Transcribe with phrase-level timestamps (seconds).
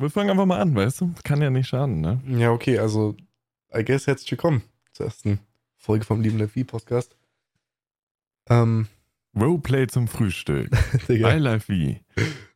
[0.00, 1.12] Wir fangen einfach mal an, weißt du?
[1.24, 2.20] Kann ja nicht schaden, ne?
[2.26, 3.16] Ja, okay, also,
[3.74, 5.40] I guess herzlich willkommen zur ersten
[5.76, 7.16] Folge vom Lieben Levi Podcast.
[8.48, 8.86] Ähm,
[9.38, 10.70] Roleplay zum Frühstück.
[11.08, 12.00] Digga, I Life V.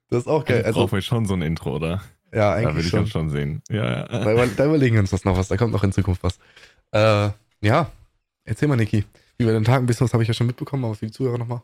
[0.09, 0.59] das ist auch geil.
[0.65, 2.01] Also, Also, brauchen wir schon so ein Intro, oder?
[2.33, 3.01] ja, Da will eigentlich ich schon.
[3.01, 3.63] uns schon sehen.
[3.71, 4.09] Ja, ja.
[4.09, 6.39] Da, über- da überlegen wir uns das noch was, da kommt noch in Zukunft was.
[6.93, 7.31] Äh,
[7.61, 7.91] ja,
[8.45, 9.05] erzähl mal, Niki.
[9.37, 11.13] Wie wir den Tag ein bisschen, das habe ich ja schon mitbekommen, aber für die
[11.13, 11.63] Zuhörer nochmal.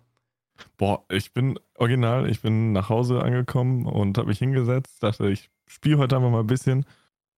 [0.76, 5.48] Boah, ich bin original, ich bin nach Hause angekommen und habe mich hingesetzt, dachte, ich
[5.70, 6.84] spiele heute einfach mal ein bisschen.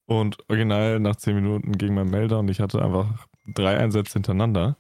[0.06, 4.77] Und original nach 10 Minuten ging mein Melder und ich hatte einfach drei Einsätze hintereinander.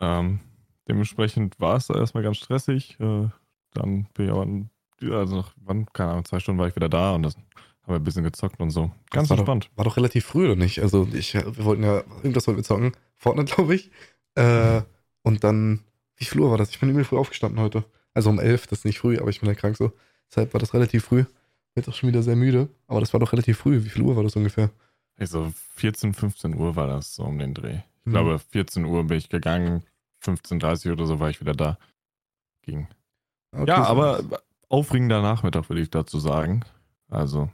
[0.00, 0.40] Ähm,
[0.88, 2.98] dementsprechend war es da erstmal ganz stressig.
[3.00, 3.28] Äh,
[3.74, 7.14] dann bin ich aber, also nach, wann, keine Ahnung, zwei Stunden war ich wieder da
[7.14, 7.44] und das haben
[7.86, 8.90] wir ein bisschen gezockt und so.
[9.10, 9.66] Ganz war entspannt.
[9.66, 10.80] Doch, war doch relativ früh, oder nicht?
[10.80, 12.92] Also, ich, wir wollten ja, irgendwas wollten wir zocken.
[13.16, 13.90] Fortnite, glaube ich.
[14.34, 14.82] Äh,
[15.22, 15.80] und dann,
[16.16, 16.70] wie viel Uhr war das?
[16.70, 17.84] Ich bin übel früh aufgestanden heute.
[18.14, 19.92] Also um elf, das ist nicht früh, aber ich bin ja krank so.
[20.30, 21.24] Deshalb war das relativ früh.
[21.74, 23.84] Bin jetzt auch schon wieder sehr müde, aber das war doch relativ früh.
[23.84, 24.70] Wie viel Uhr war das ungefähr?
[25.16, 27.76] Also 14, 15 Uhr war das so um den Dreh.
[28.00, 28.10] Ich Mhm.
[28.12, 29.84] glaube, 14 Uhr bin ich gegangen,
[30.24, 31.78] 15.30 oder so war ich wieder da.
[32.62, 32.88] Ging.
[33.52, 34.22] Okay, ja, aber
[34.68, 36.64] aufregender Nachmittag, würde ich dazu sagen.
[37.08, 37.50] Also,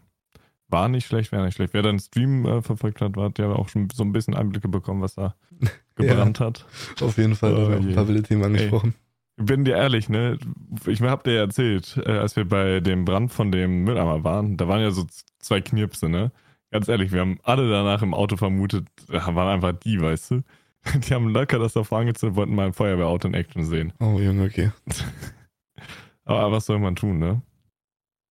[0.68, 1.74] war nicht schlecht, wäre nicht schlecht.
[1.74, 5.00] Wer deinen Stream äh, verfolgt hat, hat ja auch schon so ein bisschen Einblicke bekommen,
[5.02, 5.34] was da
[5.94, 6.66] gebrannt hat.
[7.00, 8.94] Auf jeden Fall, da Oh haben wir ein paar wilde Themen angesprochen.
[8.98, 9.05] Ich
[9.36, 10.38] bin dir ehrlich, ne?
[10.86, 14.56] Ich hab dir ja erzählt, äh, als wir bei dem Brand von dem Mülleimer waren,
[14.56, 15.06] da waren ja so
[15.38, 16.32] zwei Knirpse, ne?
[16.70, 20.42] Ganz ehrlich, wir haben alle danach im Auto vermutet, da waren einfach die, weißt du?
[21.08, 23.92] Die haben locker das davor angezündet, wollten mal ein Feuerwehrauto in Action sehen.
[23.98, 24.70] Oh, Junge, okay.
[26.24, 27.42] Aber was soll man tun, ne?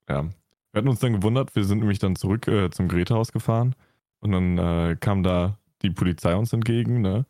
[0.10, 0.24] Ja.
[0.24, 3.76] Wir hatten uns dann gewundert, wir sind nämlich dann zurück äh, zum Greta-Haus gefahren
[4.20, 7.26] und dann äh, kam da die Polizei uns entgegen, ne?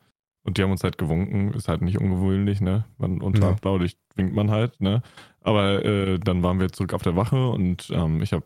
[0.46, 2.86] Und die haben uns halt gewunken, ist halt nicht ungewöhnlich, ne?
[2.98, 3.54] Man unter Ja.
[3.54, 5.02] Blaulicht winkt man halt, ne?
[5.42, 8.46] Aber äh, dann waren wir zurück auf der Wache und ähm, ich habe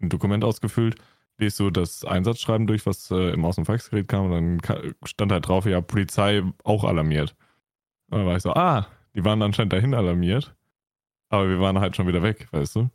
[0.00, 0.96] ein Dokument ausgefüllt,
[1.38, 4.32] lese so das Einsatzschreiben durch, was äh, im Außenfaxgerät kam und
[4.62, 7.34] dann stand halt drauf, ja, Polizei auch alarmiert.
[8.10, 10.54] Und dann war ich so, ah, die waren anscheinend dahin alarmiert.
[11.30, 12.90] Aber wir waren halt schon wieder weg, weißt du?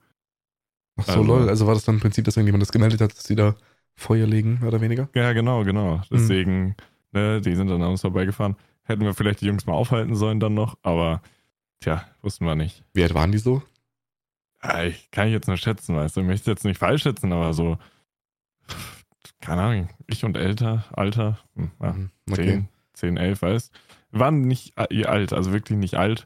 [0.98, 1.50] Ach so, Also- lol.
[1.50, 3.56] Also war das dann im Prinzip, dass irgendjemand das gemeldet hat, dass die da
[3.96, 5.09] Feuer legen, mehr oder weniger?
[5.16, 6.02] Ja, genau, genau.
[6.12, 6.75] Deswegen,
[7.16, 8.56] ne, die sind dann an uns vorbeigefahren.
[8.84, 11.22] Hätten wir vielleicht die Jungs mal aufhalten sollen dann noch, aber
[11.80, 12.84] tja, wussten wir nicht.
[12.94, 13.64] Wie alt waren die so?
[14.64, 16.22] Ja, ich kann ich jetzt nur schätzen, weißt du.
[16.22, 17.78] Ich möchte jetzt nicht falsch schätzen, aber so,
[19.42, 23.72] keine Ahnung, ich und älter, Alter, hm, ja, Mhm, 10, 10, 11, weißt
[24.12, 26.25] Wir waren nicht äh, alt, also wirklich nicht alt.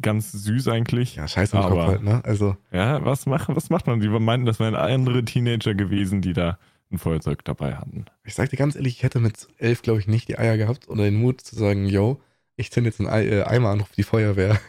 [0.00, 1.16] Ganz süß eigentlich.
[1.16, 2.24] Ja, scheiße im Aber- Kopf halt, ne?
[2.24, 4.00] Also, Ja, was, mach, was macht man?
[4.00, 6.58] Die meinten, das wären andere Teenager gewesen, die da
[6.92, 8.04] ein Feuerzeug dabei hatten.
[8.24, 10.88] ich sag dir ganz ehrlich, ich hätte mit elf, glaube ich, nicht die Eier gehabt
[10.88, 12.20] oder den Mut zu sagen, yo,
[12.56, 14.60] ich zünd jetzt einen Ei, äh, Eimer an, ruf die Feuerwehr.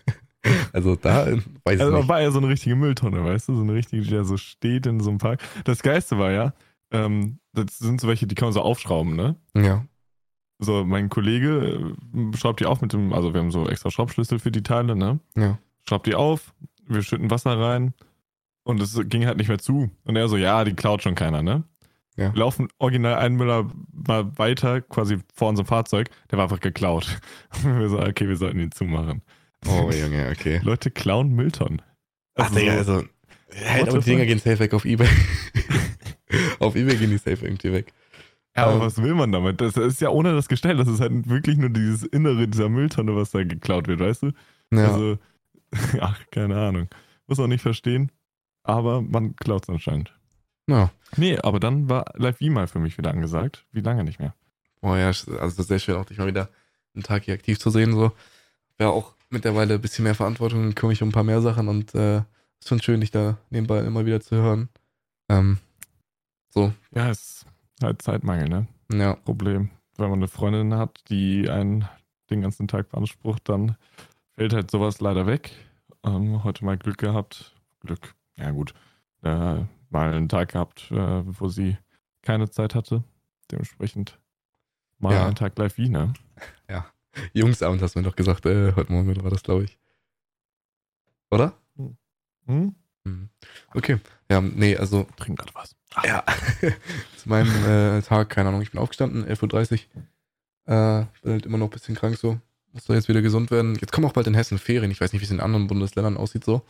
[0.73, 2.07] also da äh, weiß ich Also nicht.
[2.07, 3.55] war ja so eine richtige Mülltonne, weißt du?
[3.55, 5.41] So eine richtige, die da so steht in so einem Park.
[5.65, 6.53] Das Geiste war ja,
[6.91, 9.35] ähm, das sind so welche, die kann man so aufschrauben, ne?
[9.55, 9.85] Ja.
[10.59, 14.39] So, mein Kollege äh, schraubt die auf mit dem, also wir haben so extra Schraubschlüssel
[14.39, 15.19] für die Teile, ne?
[15.35, 15.57] Ja.
[15.87, 16.53] Schraubt die auf,
[16.87, 17.93] wir schütten Wasser rein
[18.63, 19.91] und es ging halt nicht mehr zu.
[20.05, 21.63] Und er so, ja, die klaut schon keiner, ne?
[22.15, 22.33] Ja.
[22.33, 27.19] Wir laufen original einen Müller mal weiter, quasi vor unserem Fahrzeug, der war einfach geklaut.
[27.63, 29.21] Und wir so, okay, wir sollten ihn zumachen.
[29.67, 30.59] Oh, Junge, okay.
[30.63, 31.81] Leute klauen Mülltonnen.
[32.35, 32.97] Ach, Digga, also.
[32.97, 35.07] What aber die Dinger gehen safe weg auf Ebay.
[36.59, 37.93] auf Ebay gehen die safe irgendwie weg.
[38.55, 39.61] Ja, aber Ähm, was will man damit?
[39.61, 40.77] Das ist ja ohne das Gestell.
[40.77, 44.31] Das ist halt wirklich nur dieses Innere dieser Mülltonne, was da geklaut wird, weißt du?
[44.71, 44.91] Ja.
[44.91, 45.17] Also,
[45.99, 46.87] ach, keine Ahnung.
[47.27, 48.11] Muss auch nicht verstehen.
[48.63, 50.13] Aber man klaut es anscheinend.
[50.67, 50.91] Ja.
[51.15, 53.65] Nee, aber dann war Live V mal für mich wieder angesagt.
[53.71, 54.33] Wie lange nicht mehr?
[54.81, 56.49] Oh ja, also sehr schön, auch dich mal wieder
[56.95, 57.93] einen Tag hier aktiv zu sehen.
[57.93, 58.11] So.
[58.79, 61.93] Ja, auch mittlerweile ein bisschen mehr Verantwortung, kümmere mich um ein paar mehr Sachen und
[61.95, 62.17] äh,
[62.59, 64.69] ist schon schön, dich da nebenbei immer wieder zu hören.
[65.29, 65.59] Ähm,
[66.49, 67.45] so, Ja, ist
[67.81, 68.67] halt Zeitmangel, ne?
[68.91, 69.15] ja.
[69.15, 69.69] Problem.
[69.97, 71.87] Wenn man eine Freundin hat, die einen
[72.29, 73.75] den ganzen Tag beansprucht, dann
[74.35, 75.51] fällt halt sowas leider weg.
[76.03, 77.55] Ähm, heute mal Glück gehabt.
[77.79, 78.73] Glück, ja gut.
[79.21, 79.61] Äh,
[79.93, 80.95] mal einen Tag gehabt, äh,
[81.39, 81.77] wo sie
[82.21, 83.03] keine Zeit hatte.
[83.51, 84.19] Dementsprechend
[84.99, 85.25] mal Ja.
[85.25, 86.13] einen Tag live wie, ne?
[87.33, 89.77] Jungsabend hast du mir doch gesagt, äh, heute Morgen war das, glaube ich.
[91.29, 91.53] Oder?
[92.47, 92.73] Hm?
[93.03, 93.29] Mhm.
[93.75, 93.99] Okay.
[94.31, 95.75] Ja, nee, also Trink gerade was.
[96.03, 96.23] Ja.
[97.17, 99.81] Zu meinem äh, Tag, keine Ahnung, ich bin aufgestanden, 11.30
[100.65, 100.73] Uhr.
[100.73, 102.39] Äh, bin halt immer noch ein bisschen krank so.
[102.71, 103.75] Muss da jetzt wieder gesund werden.
[103.75, 104.89] Jetzt kommen auch bald in Hessen Ferien.
[104.89, 106.65] Ich weiß nicht, wie es in anderen Bundesländern aussieht so.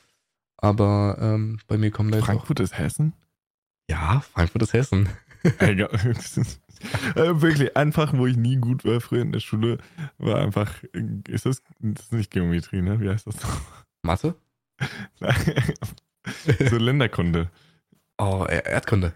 [0.64, 3.12] Aber ähm, bei mir kommen da jetzt Frankfurt ist Hessen?
[3.14, 3.92] auch.
[3.92, 5.10] Ja, Frankfurt ist Hessen.
[5.60, 5.90] Egal.
[7.16, 9.80] äh, wirklich, ein Fach, wo ich nie gut war früher in der Schule,
[10.18, 10.72] war einfach,
[11.28, 13.02] ist das, das ist nicht Geometrie, ne?
[13.02, 13.36] Wie heißt das?
[14.04, 14.36] Mathe?
[16.70, 17.50] so Länderkunde.
[18.18, 19.14] Oh, Er- Erdkunde.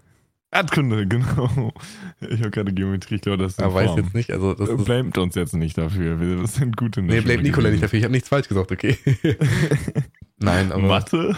[0.51, 1.73] Erdkunde, genau.
[2.21, 4.83] Ich habe gerade Geometrie, ich glaube, das ist Er weiß jetzt nicht, also das ist.
[4.85, 6.19] Blamet uns jetzt nicht dafür.
[6.19, 7.99] Wir sind gut in der Nee, blame Schule Nikolai nicht dafür.
[7.99, 8.97] Ich habe nichts falsch gesagt, okay.
[10.39, 10.81] Nein, aber.
[10.83, 11.35] Mathe?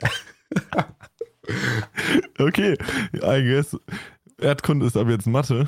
[2.38, 2.76] okay,
[3.14, 3.76] I guess.
[4.38, 5.66] Erdkunde ist aber jetzt Mathe.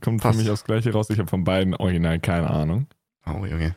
[0.00, 0.36] Kommt Passt.
[0.36, 1.10] für mich aufs Gleiche raus.
[1.10, 2.86] Ich habe von beiden original keine Ahnung.
[3.26, 3.76] Oh, Junge.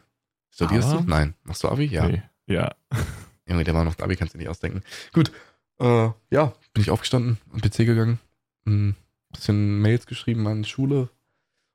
[0.52, 1.10] Studierst Aber- du?
[1.10, 1.34] Nein.
[1.44, 1.86] Machst du Abi?
[1.86, 2.08] Ja.
[2.08, 2.22] Nee.
[2.48, 2.76] Ja.
[3.48, 4.82] Junge, der war noch Abi, kannst du nicht ausdenken.
[5.14, 5.32] Gut.
[5.80, 8.20] Äh, ja, bin ich aufgestanden, am PC gegangen,
[8.66, 8.96] ein
[9.32, 11.10] bisschen Mails geschrieben an Schule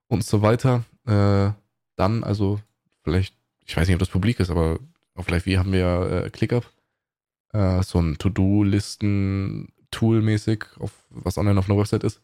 [0.09, 0.85] und so weiter.
[1.07, 1.53] Äh,
[1.97, 2.61] dann, also,
[3.05, 4.79] vielleicht, ich weiß nicht, ob das publik ist, aber
[5.21, 6.69] auf Live V haben wir äh, ClickUp.
[7.53, 10.67] Äh, so ein To-Do-Listen-Tool mäßig,
[11.11, 12.21] was online auf einer Website ist,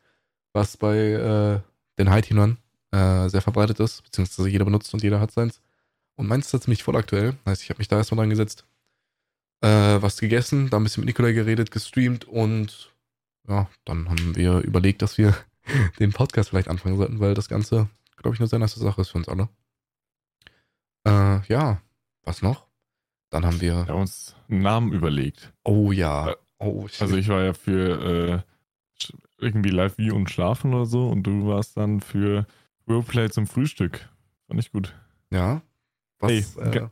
[0.53, 1.61] was bei äh,
[1.99, 2.59] den High-Teamern
[2.93, 5.61] äh, sehr verbreitet ist, beziehungsweise jeder benutzt und jeder hat seins.
[6.17, 7.37] Und meins ist da ziemlich voll aktuell.
[7.45, 8.65] Heißt, ich habe mich da erstmal dran gesetzt,
[9.61, 12.93] äh, was gegessen, da ein bisschen mit Nikolai geredet, gestreamt und
[13.49, 15.37] ja, dann haben wir überlegt, dass wir
[15.99, 19.11] den Podcast vielleicht anfangen sollten, weil das Ganze, glaube ich, eine sehr nice Sache ist
[19.11, 19.49] für uns alle.
[21.07, 21.81] Äh, ja,
[22.25, 22.67] was noch?
[23.31, 23.87] Dann haben wir.
[23.87, 25.53] Wir haben uns einen Namen überlegt.
[25.65, 26.35] Oh ja.
[26.59, 27.03] Oh, shit.
[27.03, 31.47] Also ich war ja für äh, irgendwie live wie und schlafen oder so und du
[31.47, 32.47] warst dann für
[32.89, 34.09] Roleplay zum Frühstück.
[34.47, 34.95] Fand ich gut.
[35.31, 35.63] ja.
[36.19, 36.89] Was, Ey, äh,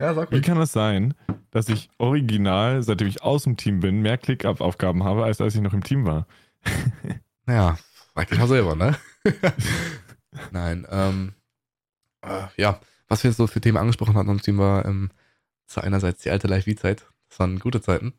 [0.00, 1.14] ja, sag Wie kann es sein,
[1.52, 5.60] dass ich original, seitdem ich aus dem Team bin, mehr Click-Up-Aufgaben habe, als als ich
[5.60, 6.26] noch im Team war?
[7.46, 7.78] Ja,
[8.14, 8.96] frag dich mal selber, ne?
[10.50, 11.34] Nein, ähm,
[12.22, 15.10] äh, ja, was wir so für Themen angesprochen hatten am Team war ähm,
[15.68, 17.06] zu einerseits die alte Live-V-Zeit.
[17.28, 18.14] Das waren gute Zeiten.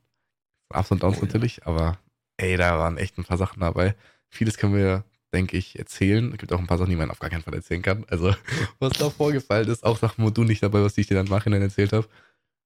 [0.74, 1.26] Ups und Downs Oh ja.
[1.26, 1.98] natürlich, aber
[2.38, 3.96] ey, da waren echt ein paar Sachen dabei.
[4.30, 5.04] Vieles können wir,
[5.34, 6.32] denke ich, erzählen.
[6.32, 8.06] Es gibt auch ein paar Sachen, die man auf gar keinen Fall erzählen kann.
[8.10, 8.34] Also,
[8.80, 11.26] was da vorgefallen ist, auch Sachen, wo du nicht dabei warst, die ich dir dann
[11.26, 12.08] im Nachhinein erzählt habe.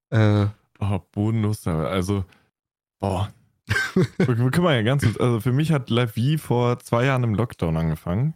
[0.10, 0.48] Äh,
[0.80, 1.66] Oh, bodenlos.
[1.66, 2.26] Also,
[3.00, 3.32] boah.
[3.96, 4.06] wir,
[4.52, 7.36] können wir ja ganz kurz, also für mich hat Live V vor zwei Jahren im
[7.36, 8.34] Lockdown angefangen.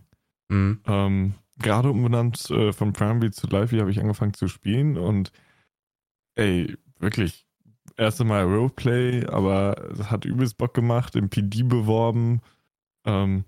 [0.48, 4.98] mh, Ähm, gerade umbenannt äh, von Primary zu Live V habe ich angefangen zu spielen
[4.98, 5.34] und
[6.38, 7.46] ey, wirklich,
[7.98, 12.42] erste Mal Roleplay, aber es hat übelst Bock gemacht, im PD beworben.
[13.06, 13.44] Ähm,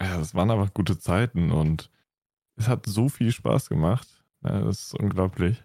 [0.00, 1.90] ja, das waren einfach gute Zeiten und
[2.56, 4.08] es hat so viel Spaß gemacht.
[4.44, 5.62] Ja, das ist unglaublich.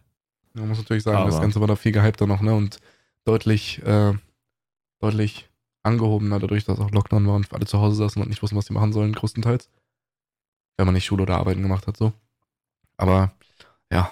[0.53, 2.53] Man muss natürlich sagen, das Aber- Ganze war da viel gehypter noch, ne?
[2.55, 2.79] Und
[3.25, 4.13] deutlich, äh,
[4.99, 5.49] deutlich
[5.83, 8.65] angehobener, dadurch, dass auch Lockdown war und alle zu Hause saßen und nicht wussten, was
[8.67, 9.69] sie machen sollen, größtenteils.
[10.77, 12.13] Wenn man nicht Schule oder Arbeiten gemacht hat, so.
[12.97, 13.31] Aber,
[13.91, 14.11] ja.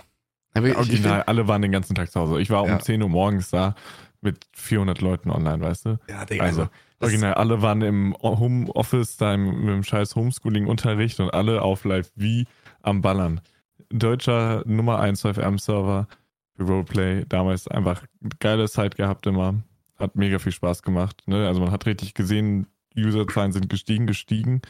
[0.56, 2.40] Aber ich Original, find- alle waren den ganzen Tag zu Hause.
[2.42, 2.80] Ich war um Ja.
[2.80, 3.76] 10 Uhr morgens da
[4.22, 6.00] mit 400 Leuten online, weißt du?
[6.10, 6.72] ja, Digga, Also, also,
[7.02, 12.48] original, alle waren im Homeoffice, da im, dem scheiß Homeschooling-Unterricht und alle auf live wie
[12.82, 13.42] am Ballern.
[13.90, 16.08] Deutscher Nummer 1 FM-Server
[16.56, 17.26] für Roleplay.
[17.28, 18.04] Damals einfach
[18.40, 19.56] geile Zeit gehabt immer.
[19.98, 21.22] Hat mega viel Spaß gemacht.
[21.28, 21.48] Ne?
[21.48, 22.68] Also man hat richtig gesehen,
[22.98, 24.62] Userzahlen sind gestiegen, gestiegen.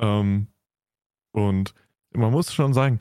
[0.00, 0.48] Ähm,
[1.32, 1.74] und
[2.12, 2.98] man muss schon sagen,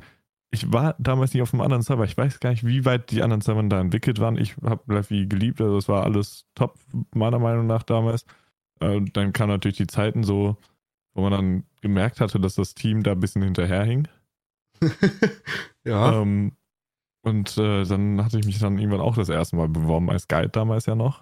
[0.51, 2.05] ich war damals nicht auf einem anderen Server.
[2.05, 4.37] Ich weiß gar nicht, wie weit die anderen Server da entwickelt waren.
[4.37, 6.79] Ich habe wie geliebt, also es war alles top,
[7.13, 8.25] meiner Meinung nach damals.
[8.79, 10.57] Äh, dann kamen natürlich die Zeiten so,
[11.13, 14.07] wo man dann gemerkt hatte, dass das Team da ein bisschen hinterherhing.
[15.83, 16.53] ja, Ähm,
[17.21, 20.49] und äh, dann hatte ich mich dann irgendwann auch das erste Mal beworben als Guide
[20.49, 21.21] damals ja noch.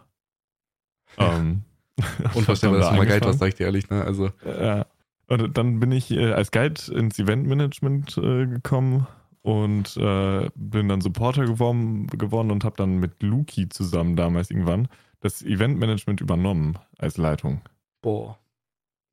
[1.17, 1.63] Ähm,
[2.33, 3.37] unvorstellbar, dass du mal hast, angefangen.
[3.37, 4.03] sag ich dir ehrlich, ne?
[4.03, 4.85] Also, Ja.
[5.29, 9.07] Und dann bin ich äh, als Guide ins Eventmanagement äh, gekommen
[9.47, 14.89] und äh, bin dann Supporter geworden, geworden und habe dann mit Luki zusammen damals irgendwann
[15.21, 17.61] das Eventmanagement übernommen als Leitung.
[18.01, 18.37] boah.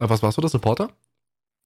[0.00, 0.90] Aber was warst du, das Supporter?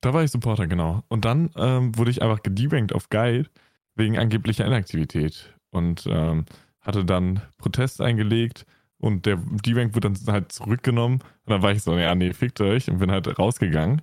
[0.02, 1.02] Da war ich Supporter, genau.
[1.08, 3.48] Und dann ähm, wurde ich einfach gedebankt auf Guide
[3.94, 6.44] wegen angeblicher Inaktivität und ähm,
[6.82, 8.66] hatte dann Protest eingelegt
[8.98, 11.20] und der Debank wurde dann halt zurückgenommen.
[11.20, 14.02] Und dann war ich so, ja, nee, fickt euch und bin halt rausgegangen,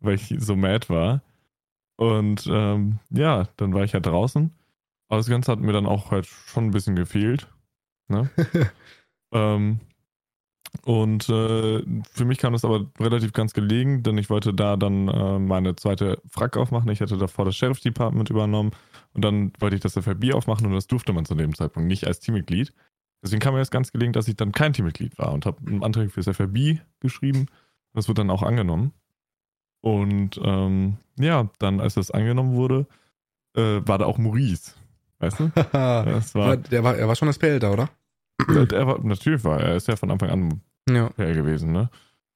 [0.00, 1.22] weil ich so mad war.
[2.00, 4.50] Und ähm, ja, dann war ich halt draußen.
[5.08, 7.46] Aber das Ganze hat mir dann auch halt schon ein bisschen gefehlt.
[8.08, 8.30] Ne?
[9.32, 9.78] Ähm,
[10.82, 15.06] und äh, für mich kam das aber relativ ganz gelegen, denn ich wollte da dann
[15.06, 16.90] äh, meine zweite Frack aufmachen.
[16.90, 18.72] Ich hatte davor das Sheriff Department übernommen
[19.12, 22.08] und dann wollte ich das FRB aufmachen und das durfte man zu dem Zeitpunkt nicht
[22.08, 22.74] als Teammitglied.
[23.22, 25.84] Deswegen kam mir das ganz gelegen, dass ich dann kein Teammitglied war und habe einen
[25.84, 27.46] Antrag fürs FRB geschrieben.
[27.94, 28.92] Das wurde dann auch angenommen.
[29.82, 32.86] Und ähm, ja, dann, als das angenommen wurde,
[33.56, 34.72] äh, war da auch Maurice.
[35.18, 35.50] Weißt du?
[35.72, 37.88] Das war, der war, er war schon das PL da, oder?
[38.48, 41.10] der war, natürlich war er, ist ja von Anfang an Ja.
[41.10, 41.90] fair gewesen, ne?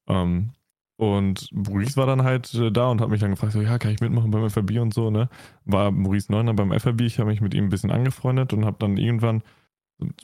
[0.07, 0.51] Ähm,
[0.97, 3.91] und Maurice war dann halt äh, da und hat mich dann gefragt, so, ja, kann
[3.93, 5.29] ich mitmachen beim FRB und so, ne?
[5.65, 8.77] War Maurice Neuner beim FRB, ich habe mich mit ihm ein bisschen angefreundet und habe
[8.79, 9.43] dann irgendwann,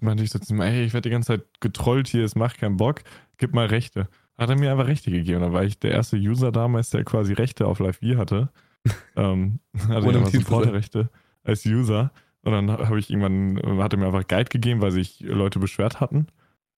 [0.00, 2.58] meinte ich so zu ihm, ey, ich werde die ganze Zeit getrollt hier, es macht
[2.58, 3.02] keinen Bock,
[3.38, 4.08] gib mal Rechte.
[4.40, 5.42] Hat er mir einfach Rechte gegeben.
[5.42, 8.48] Da war ich der erste User damals, der quasi Rechte auf Live V hatte.
[9.16, 10.26] ähm, hatte Ohne.
[10.26, 11.10] Supporterrechte
[11.44, 12.10] als User.
[12.42, 16.00] Und dann habe ich irgendwann, hat er mir einfach Guide gegeben, weil sich Leute beschwert
[16.00, 16.28] hatten.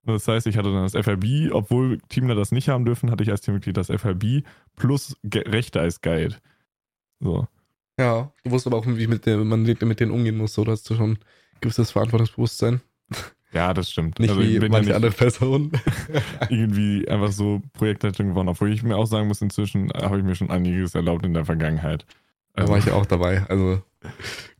[0.04, 3.30] Das heißt, ich hatte dann das FRB, obwohl Teamler das nicht haben dürfen, hatte ich
[3.30, 4.42] als Teammitglied das FRB
[4.74, 6.36] plus Ge Rechte als Guide.
[7.20, 7.46] So.
[7.96, 10.82] Ja, du wusstest aber auch, wie mit der, man mit denen umgehen muss, so dass
[10.82, 11.18] du schon ein
[11.60, 12.80] gewisses Verantwortungsbewusstsein.
[13.52, 14.18] Ja, das stimmt.
[14.18, 15.72] Nicht Also ich wie bin ja manche nicht andere Personen.
[16.48, 20.34] irgendwie einfach so Projektleitung geworden, obwohl ich mir auch sagen muss, inzwischen habe ich mir
[20.34, 22.06] schon einiges erlaubt in der Vergangenheit.
[22.54, 23.44] Da war ich ja auch dabei.
[23.48, 23.82] Also,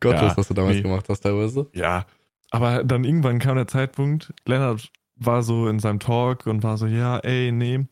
[0.01, 0.83] Gott Ja, weiß, was du damals nee.
[0.83, 1.69] gemacht hast, teilweise.
[1.75, 2.07] Ja,
[2.53, 6.87] aber dann irgendwann kam der Zeitpunkt, Lennart war so in seinem Talk und war so,
[6.87, 7.87] ja, ey, nee,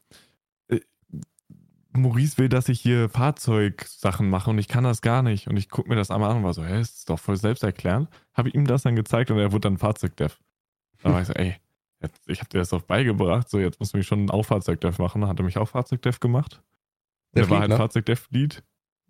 [0.68, 0.80] äh,
[1.92, 5.48] Maurice will, dass ich hier Fahrzeugsachen mache und ich kann das gar nicht.
[5.48, 7.36] Und ich gucke mir das einmal an und war so, hä, das ist doch voll
[7.36, 8.10] selbsterklärend.
[8.34, 10.38] Habe ich ihm das dann gezeigt und er wurde dann Fahrzeugdev.
[11.02, 11.56] Da war ich so, ey,
[12.02, 14.98] jetzt, ich habe dir das doch beigebracht, so jetzt musst du mich schon auch Fahrzeugdev
[14.98, 15.26] machen.
[15.26, 16.62] Hat er mich auch Fahrzeugdev gemacht.
[17.34, 17.76] Der Der war halt Fliegner?
[17.76, 18.62] Fahrzeugdev-Lead.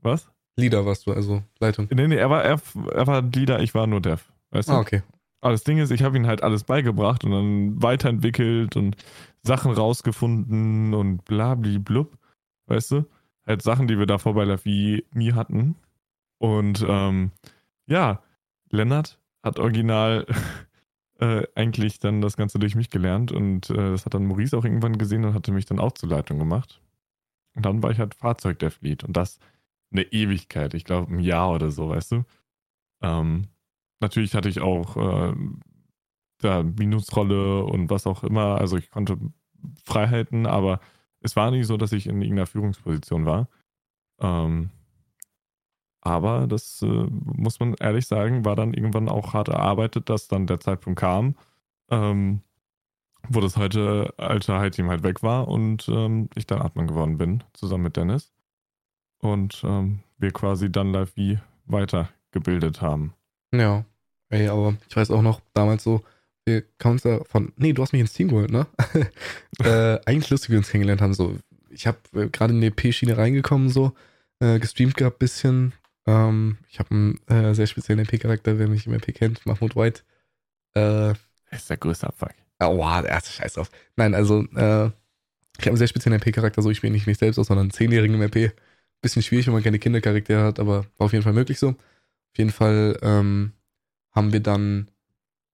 [0.02, 0.30] Was?
[0.56, 1.88] Leader warst du, also Leitung.
[1.90, 2.61] Nee, nee, er war, er,
[2.92, 4.23] er war Leader, ich war nur Dev.
[4.50, 4.73] Weißt du?
[4.73, 5.02] Ah, okay.
[5.40, 8.97] Aber das Ding ist, ich habe ihm halt alles beigebracht und dann weiterentwickelt und
[9.42, 12.18] Sachen rausgefunden und blabli-blub.
[12.66, 13.06] Weißt du?
[13.47, 15.76] Halt Sachen, die wir davor bei Lavi nie hatten.
[16.38, 17.30] Und ähm,
[17.87, 18.23] ja,
[18.68, 20.26] Lennart hat original
[21.20, 24.64] äh, eigentlich dann das Ganze durch mich gelernt und äh, das hat dann Maurice auch
[24.64, 26.80] irgendwann gesehen und hatte mich dann auch zur Leitung gemacht.
[27.54, 29.38] Und dann war ich halt Fahrzeugdev-Lead und das
[29.92, 32.24] eine Ewigkeit, ich glaube ein Jahr oder so, weißt du?
[33.02, 33.48] Ähm,
[34.00, 35.34] natürlich hatte ich auch äh,
[36.38, 39.18] da Minusrolle und was auch immer, also ich konnte
[39.84, 40.80] Freiheiten, aber
[41.20, 43.48] es war nicht so, dass ich in irgendeiner Führungsposition war.
[44.20, 44.70] Ähm,
[46.00, 50.47] aber das äh, muss man ehrlich sagen, war dann irgendwann auch hart erarbeitet, dass dann
[50.47, 51.35] der Zeitpunkt kam,
[51.90, 52.40] ähm,
[53.28, 57.45] wo das heute alte High-Team halt weg war und ähm, ich dann Atman geworden bin,
[57.52, 58.33] zusammen mit Dennis.
[59.19, 63.12] Und ähm, wir quasi dann live wie weitergebildet haben.
[63.52, 63.85] Ja.
[64.30, 66.02] Ey, aber ich weiß auch noch, damals so,
[66.45, 68.66] wir kamen uns da von, nee, du hast mich ins Team geholt, ne?
[69.59, 71.37] äh, eigentlich lustig, wie wir uns kennengelernt haben, so.
[71.69, 73.92] Ich habe äh, gerade in die EP-Schiene reingekommen, so,
[74.38, 75.73] äh, gestreamt gehabt, bisschen.
[76.07, 80.02] Ähm, ich habe einen äh, sehr speziellen EP-Charakter, wer mich im EP kennt, Mahmoud White.
[80.75, 81.14] Äh,
[81.50, 82.35] Das ist der größte Abfuck.
[82.61, 83.71] Oh, wow, der erste Scheiß drauf.
[83.97, 84.90] Nein, also, äh,
[85.59, 87.71] ich habe einen sehr speziellen RP-Charakter, so ich spiele nicht mich selbst aus, sondern einen
[87.73, 88.52] Zehnjährigen im RP.
[89.02, 91.71] Bisschen schwierig, wenn man keine Kindercharaktere hat, aber war auf jeden Fall möglich so.
[91.71, 93.52] Auf jeden Fall ähm,
[94.12, 94.90] haben wir dann,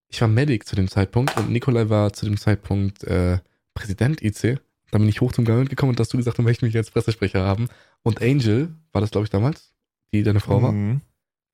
[0.08, 3.38] ich war Medic zu dem Zeitpunkt und Nikolai war zu dem Zeitpunkt äh,
[3.74, 4.60] Präsident IC.
[4.90, 6.90] Dann bin ich hoch zum Government gekommen und hast du gesagt, du möchtest mich als
[6.90, 7.68] Pressesprecher haben.
[8.02, 9.72] Und Angel, war das glaube ich damals,
[10.12, 11.00] die deine Frau war, Mhm.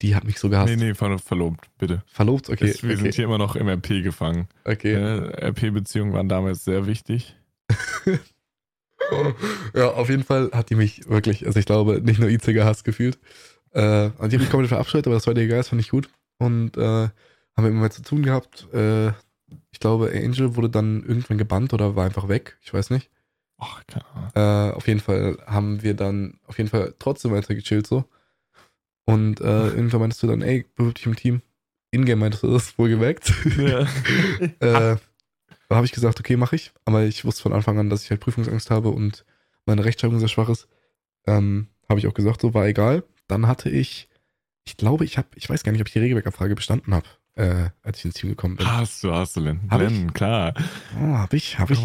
[0.03, 0.69] die hat mich so gehasst.
[0.75, 2.03] Nee, nee, ver verlobt, bitte.
[2.07, 2.51] Verlobt?
[2.51, 4.49] Okay, Es- wir sind okay, hier immer noch im RP gefangen.
[4.65, 4.95] okay.
[4.95, 7.37] Äh, RP-Beziehungen waren damals sehr wichtig.
[9.75, 12.85] ja, auf jeden Fall hat die mich wirklich, also ich glaube, nicht nur IC gehasst
[12.85, 13.19] gefühlt.
[13.73, 15.91] Äh, und die hat mich komplett verabscheut, aber das war dir egal, das fand ich
[15.91, 16.09] gut.
[16.39, 17.13] Und äh, haben
[17.65, 18.67] wir immer mehr zu tun gehabt.
[18.73, 19.09] Äh,
[19.71, 22.59] ich glaube, Angel wurde dann irgendwann gebannt oder war einfach weg.
[22.63, 23.11] Ich weiß nicht.
[23.59, 24.31] Oh, keine Ahnung.
[24.35, 28.05] Äh, auf jeden Fall haben wir dann auf jeden Fall trotzdem weiter gechillt so.
[29.05, 31.43] Und äh, irgendwann meintest du dann, ey, bewirb dich im Team.
[31.91, 33.33] Ingame meintest du das, wohlgemerkt.
[33.59, 33.81] Ja.
[34.61, 34.97] äh,
[35.69, 36.73] da habe ich gesagt, okay, mache ich.
[36.85, 39.25] Aber ich wusste von Anfang an, dass ich halt Prüfungsangst habe und
[39.67, 40.69] meine Rechtschreibung sehr schwach ist.
[41.27, 43.05] Ähm, habe ich auch gesagt, so war egal.
[43.29, 44.09] Dann hatte ich,
[44.65, 47.71] ich glaube, ich habe, ich weiß gar nicht, ob ich die Regelwerkabfrage bestanden habe, äh,
[47.83, 48.67] als ich ins Team gekommen bin.
[48.67, 49.61] Hast du, hast du, Len.
[49.71, 49.91] Hab ich?
[49.91, 50.55] Len, klar.
[50.97, 51.85] Oh, habe ich, habe ich.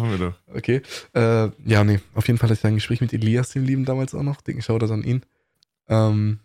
[0.54, 0.82] Okay.
[1.14, 4.14] Äh, ja, nee, auf jeden Fall hatte ich ein Gespräch mit Elias, dem Lieben, damals
[4.14, 4.40] auch noch.
[4.40, 5.22] Dicken Shoutout an ihn.
[5.88, 6.40] Ähm,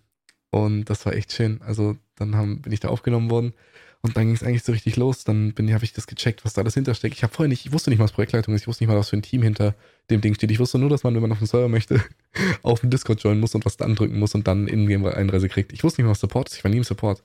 [0.54, 1.60] und das war echt schön.
[1.64, 3.54] Also, dann haben, bin ich da aufgenommen worden.
[4.02, 5.24] Und dann ging es eigentlich so richtig los.
[5.24, 7.16] Dann bin habe ich das gecheckt, was da alles hintersteckt.
[7.16, 8.62] Ich habe vorher nicht, ich wusste nicht mal, was Projektleitung ist.
[8.62, 9.74] Ich wusste nicht mal, was für ein Team hinter
[10.12, 10.52] dem Ding steht.
[10.52, 12.04] Ich wusste nur, dass man, wenn man auf den Server möchte,
[12.62, 15.74] auf den Discord joinen muss und was dann drücken muss und dann in-game-Einreise kriegt.
[15.74, 16.58] Ich wusste nicht mal, was Support ist.
[16.58, 17.24] Ich war nie im Support.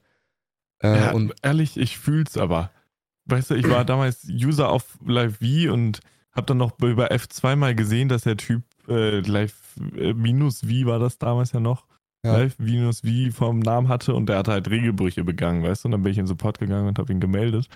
[0.79, 2.71] Äh, ja, und ehrlich, ich fühl's aber.
[3.27, 6.01] Weißt du, ich war damals User auf Live V und
[6.33, 10.87] hab dann noch über F2 mal gesehen, dass der Typ äh, Live äh, minus V
[10.87, 11.88] war das damals ja noch.
[12.29, 12.37] Ja.
[12.39, 15.89] Live minus V vom Namen hatte und der hatte halt Regelbrüche begangen, weißt du?
[15.89, 17.69] Und dann bin ich in Support gegangen und hab ihn gemeldet.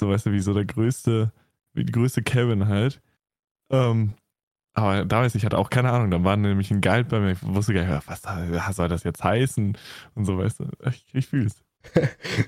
[0.00, 1.32] So, weißt du, wie so der größte,
[1.72, 3.00] wie die größte Kevin halt.
[3.70, 4.14] Ähm,
[4.74, 7.42] aber damals, ich hatte auch keine Ahnung, dann war nämlich ein Guide bei mir, ich
[7.42, 9.78] wusste gar nicht, was, soll das jetzt heißen?
[10.16, 11.62] Und so, weißt du, ich, ich fühl's.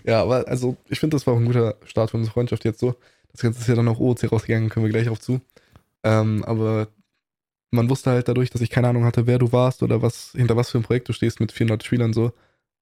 [0.05, 2.81] Ja, aber also ich finde, das war auch ein guter Start für unsere Freundschaft jetzt
[2.81, 2.97] so.
[3.33, 5.41] Das Ganze ist ja dann auch OOC rausgegangen, können wir gleich auf zu.
[6.03, 6.89] Ähm, aber
[7.77, 10.57] man wusste halt dadurch, dass ich keine Ahnung hatte, wer du warst oder was, hinter
[10.57, 12.33] was für ein Projekt du stehst mit 400 Spielern so.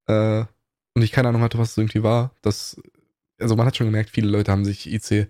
[0.07, 0.45] Äh,
[0.95, 2.33] und ich keine Ahnung hatte, was es irgendwie war.
[2.43, 2.81] Das,
[3.39, 5.29] also man hat schon gemerkt, viele Leute haben sich IC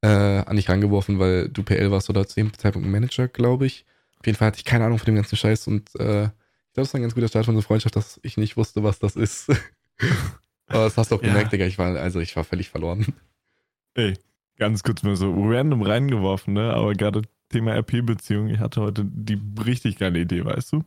[0.00, 3.84] äh, an dich rangeworfen, weil du PL warst oder zu dem Zeitpunkt Manager, glaube ich.
[4.18, 6.24] Auf jeden Fall hatte ich keine Ahnung von dem ganzen Scheiß und äh,
[6.72, 8.82] ich glaube, es war ein ganz guter Start von unserer Freundschaft, dass ich nicht wusste,
[8.82, 9.48] was das ist.
[10.68, 11.50] Aber das hast du auch gemerkt, ja.
[11.50, 11.66] Digga.
[11.66, 13.06] Ich war, also ich war völlig verloren.
[13.94, 14.14] Ey,
[14.56, 16.72] ganz kurz mal so random reingeworfen, ne?
[16.72, 17.22] Aber gerade
[17.52, 20.84] Thema RP-Beziehung, ich hatte heute die richtig geile Idee, weißt du?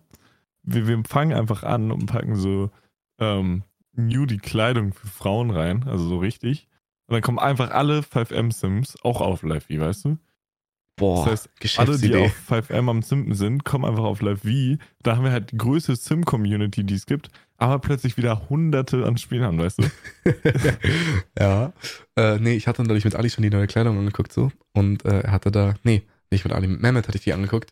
[0.64, 2.72] Wir, wir fangen einfach an und packen so
[3.20, 6.68] ähm, new die Kleidung für Frauen rein, also so richtig.
[7.08, 10.18] Und dann kommen einfach alle 5M-Sims auch auf Live, weißt du?
[10.98, 14.78] Boah, das heißt, alle, die auf 5M am Simpen sind, kommen einfach auf Live V.
[15.04, 19.18] Da haben wir halt die größte Sim-Community, die es gibt, aber plötzlich wieder hunderte an
[19.18, 19.84] Spielern, weißt du?
[21.40, 21.74] ja.
[22.16, 24.52] Äh, nee, ich hatte dann dadurch mit Ali schon die neue Kleidung angeguckt, so.
[24.74, 27.72] Und äh, er hatte da, nee, nicht mit Ali, mit Mehmet hatte ich die angeguckt.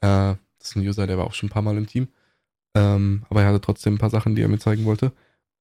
[0.00, 2.08] Äh, das ist ein User, der war auch schon ein paar Mal im Team.
[2.74, 5.12] Ähm, aber er hatte trotzdem ein paar Sachen, die er mir zeigen wollte.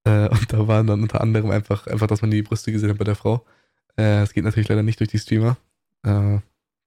[0.03, 2.97] Äh, und da waren dann unter anderem einfach, einfach, dass man die Brüste gesehen hat
[2.97, 3.45] bei der Frau.
[3.97, 5.57] Äh, es geht natürlich leider nicht durch die Streamer.
[6.03, 6.39] Äh,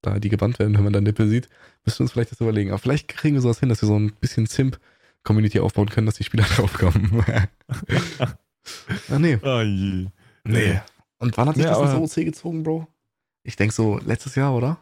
[0.02, 1.48] da die gebannt werden, wenn man da Nippel sieht,
[1.84, 2.70] müssen wir uns vielleicht das überlegen.
[2.70, 6.16] Aber vielleicht kriegen wir sowas hin, dass wir so ein bisschen Simp-Community aufbauen können, dass
[6.16, 7.24] die Spieler draufkommen.
[9.08, 9.38] ah, nee.
[9.42, 10.06] Oh je.
[10.44, 10.80] Nee.
[11.18, 12.86] Und wann hat sich ja, das ins OC gezogen, Bro?
[13.42, 14.78] Ich denke so letztes Jahr, oder?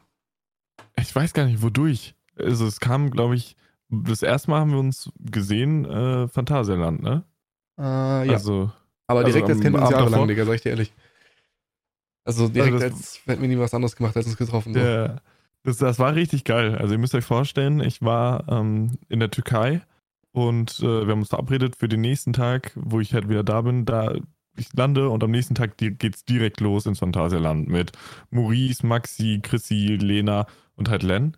[0.99, 2.15] Ich weiß gar nicht, wodurch.
[2.37, 3.57] Also es kam, glaube ich,
[3.89, 7.25] das erste Mal haben wir uns gesehen, äh, Phantasialand, ne?
[7.79, 7.83] Äh,
[8.27, 8.33] ja.
[8.33, 8.71] Also,
[9.07, 10.93] Aber direkt also, jetzt kennen wir uns jahrelang, Digga, sag ich dir ehrlich.
[12.25, 14.75] Also direkt also das, als hätten wir nie was anderes gemacht, als uns getroffen.
[14.75, 14.81] So.
[14.81, 15.17] Ja,
[15.65, 16.77] das, das war richtig geil.
[16.77, 19.83] Also ihr müsst euch vorstellen, ich war ähm, in der Türkei
[20.31, 23.61] und äh, wir haben uns verabredet für den nächsten Tag, wo ich halt wieder da
[23.63, 23.85] bin.
[23.85, 24.15] Da
[24.57, 27.93] ich lande und am nächsten Tag geht's direkt los ins Phantasialand mit
[28.31, 31.37] Maurice, Maxi, Chrissy, Lena und halt Len.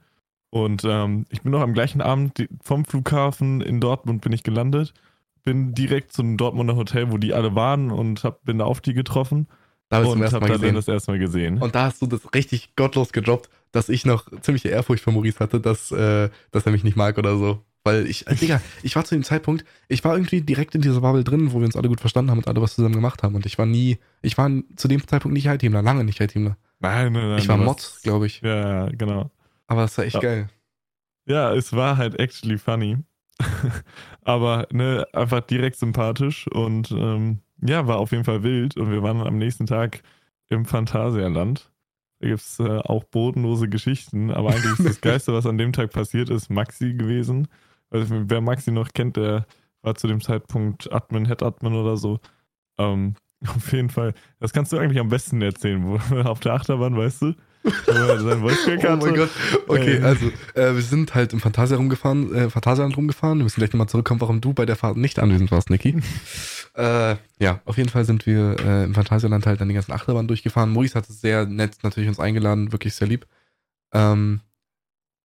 [0.51, 4.95] Und ähm, ich bin noch am gleichen Abend vom Flughafen in Dortmund bin ich gelandet,
[5.43, 8.95] bin direkt zum Dortmunder Hotel, wo die alle waren und hab, bin da auf die
[8.95, 9.49] getroffen
[9.89, 11.59] da habe ich das erste Mal gesehen.
[11.59, 15.39] Und da hast du das richtig gottlos gedroppt, dass ich noch ziemliche Ehrfurcht vor Maurice
[15.39, 17.61] hatte, dass, äh, dass er mich nicht mag oder so.
[17.85, 21.23] Weil ich, Digga, ich war zu dem Zeitpunkt, ich war irgendwie direkt in dieser Bubble
[21.23, 23.35] drin, wo wir uns alle gut verstanden haben und alle was zusammen gemacht haben.
[23.35, 26.57] Und ich war nie, ich war zu dem Zeitpunkt nicht High-Teamler, lange nicht High-Teamler.
[26.81, 27.39] Nein, nein, nein.
[27.39, 28.41] Ich war Mod, glaube ich.
[28.41, 29.31] Ja, genau.
[29.67, 30.21] Aber es war echt ja.
[30.21, 30.49] geil.
[31.27, 32.99] Ja, es war halt actually funny.
[34.23, 39.03] Aber ne, einfach direkt sympathisch und ähm, ja, war auf jeden Fall wild und wir
[39.03, 40.03] waren am nächsten Tag
[40.49, 41.71] im Phantasialand.
[42.21, 45.73] Da gibt es äh, auch bodenlose Geschichten, aber eigentlich ist das Geiste, was an dem
[45.73, 47.49] Tag passiert ist, Maxi gewesen.
[47.91, 49.47] Also, wer Maxi noch kennt, der
[49.83, 52.19] war zu dem Zeitpunkt Admin, Head Admin oder so.
[52.79, 53.15] Ähm,
[53.47, 57.23] auf jeden Fall, das kannst du eigentlich am besten erzählen, wo, auf der Achterbahn, weißt
[57.23, 57.35] du?
[57.65, 59.31] oh mein Gott.
[59.69, 63.39] Okay, also äh, wir sind halt im Phantasia rumgefahren, äh, Phantasialand rumgefahren.
[63.39, 65.97] Wir müssen gleich nochmal zurückkommen, warum du bei der Fahrt nicht anwesend warst, Niki.
[66.75, 70.29] äh, ja, auf jeden Fall sind wir äh, im Phantasialand halt an die ganzen Achterbahnen
[70.29, 70.75] durchgefahren.
[70.75, 73.27] Maurice hat es sehr nett natürlich uns eingeladen, wirklich sehr lieb.
[73.95, 74.41] Ähm,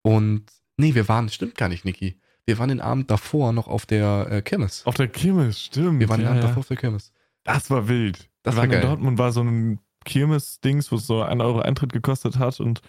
[0.02, 0.46] und
[0.78, 2.22] nee, wir waren, stimmt gar nicht, Niki.
[2.50, 4.84] Wir waren den Abend davor noch auf der äh, Kirmes.
[4.88, 6.00] Auf der Kirmes, stimmt.
[6.00, 6.48] Wir waren ja, den Abend ja.
[6.48, 7.14] davor auf der Kirmes.
[7.44, 8.28] Das war wild.
[8.42, 8.82] Das war geil.
[8.82, 12.82] in Dortmund war so ein Kirmes-Dings, wo es so ein Euro Eintritt gekostet hat und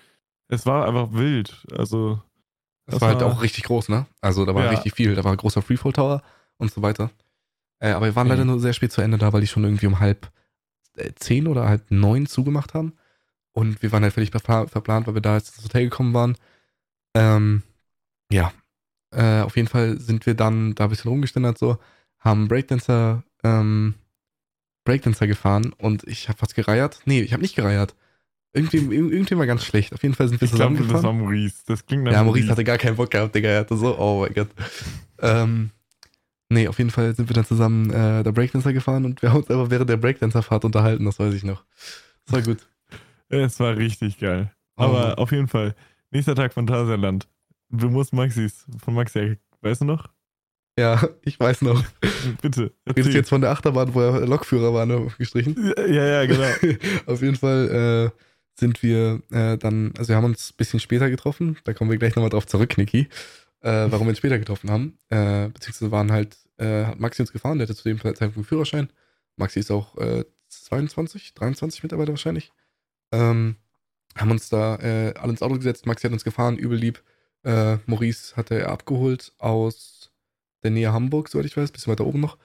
[0.49, 1.67] es war einfach wild.
[1.77, 2.23] Also.
[2.87, 4.07] Das, war halt auch richtig groß, ne?
[4.23, 4.71] Also da war ja.
[4.71, 5.15] richtig viel.
[5.15, 6.23] Da war ein großer Freefall Tower
[6.57, 7.11] und so weiter.
[7.81, 8.31] Äh, aber wir waren mhm.
[8.31, 10.33] leider nur sehr spät zu Ende da, weil die schon irgendwie um halb
[10.97, 12.95] äh, zehn oder halb neun zugemacht haben.
[13.53, 16.39] Und wir waren halt völlig verplant, weil wir da jetzt ins Hotel gekommen waren.
[17.15, 17.63] Ähm,
[18.33, 18.55] ja.
[19.13, 21.79] Äh, auf jeden Fall sind wir dann da ein bisschen rumgeständert, so,
[22.19, 23.95] haben Breakdancer ähm,
[24.85, 27.01] Breakdancer gefahren und ich habe was gereiert.
[27.05, 27.95] Nee, ich habe nicht gereiert.
[28.53, 29.93] Irgendwie, irgendwie war ganz schlecht.
[29.93, 30.97] Auf jeden Fall sind wir zusammengefahren.
[30.97, 31.63] Ich glaube, das war Maurice.
[31.67, 33.49] Das klingt nach Ja, Maurice, Maurice hatte gar keinen Bock gehabt, Digga.
[33.49, 34.49] Er hatte so, oh mein Gott.
[35.21, 35.71] ähm,
[36.49, 39.43] nee, auf jeden Fall sind wir dann zusammen äh, der Breakdancer gefahren und wir haben
[39.43, 41.65] uns aber während der Breakdancer-Fahrt unterhalten, das weiß ich noch.
[42.27, 42.67] Das war gut.
[43.29, 44.51] Es war richtig geil.
[44.75, 45.23] Aber oh.
[45.23, 45.77] auf jeden Fall,
[46.11, 47.29] nächster Tag Phantasialand.
[47.71, 50.09] Du musst Maxis, von Maxi, weißt du noch?
[50.79, 51.85] Ja, ich weiß noch.
[52.43, 52.73] Bitte.
[52.89, 55.73] Redest du jetzt von der Achterbahn, wo er Lokführer war, ne, gestrichen?
[55.77, 56.77] Ja, ja, genau.
[57.07, 58.21] Auf jeden Fall äh,
[58.59, 61.99] sind wir äh, dann, also wir haben uns ein bisschen später getroffen, da kommen wir
[61.99, 63.09] gleich nochmal drauf zurück, Niki,
[63.61, 64.99] äh, warum wir uns später getroffen haben.
[65.09, 68.45] Äh, beziehungsweise waren halt, äh, hat Maxi uns gefahren, der hatte zu dem Zeitpunkt einen
[68.45, 68.91] Führerschein.
[69.37, 69.97] Maxi ist auch
[70.49, 72.53] 22, äh, 23 Mitarbeiter wahrscheinlich.
[73.13, 73.57] Ähm,
[74.17, 77.01] haben uns da alle ins Auto gesetzt, Maxi hat uns gefahren, übel lieb.
[77.43, 80.11] Maurice hatte er abgeholt aus
[80.63, 82.37] der Nähe Hamburg, soweit ich weiß, bisschen weiter oben noch.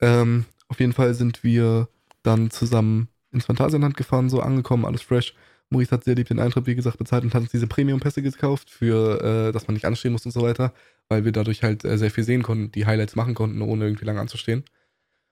[0.00, 1.88] Ähm, auf jeden Fall sind wir
[2.22, 5.34] dann zusammen ins Phantasialand gefahren, so angekommen, alles fresh.
[5.70, 8.70] Maurice hat sehr lieb den Eintritt, wie gesagt, bezahlt und hat uns diese Premium-Pässe gekauft,
[8.70, 10.72] für, äh, dass man nicht anstehen muss und so weiter,
[11.08, 14.04] weil wir dadurch halt äh, sehr viel sehen konnten, die Highlights machen konnten, ohne irgendwie
[14.04, 14.64] lange anzustehen.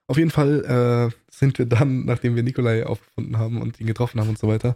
[0.07, 4.19] Auf jeden Fall äh, sind wir dann, nachdem wir Nikolai aufgefunden haben und ihn getroffen
[4.19, 4.75] haben und so weiter,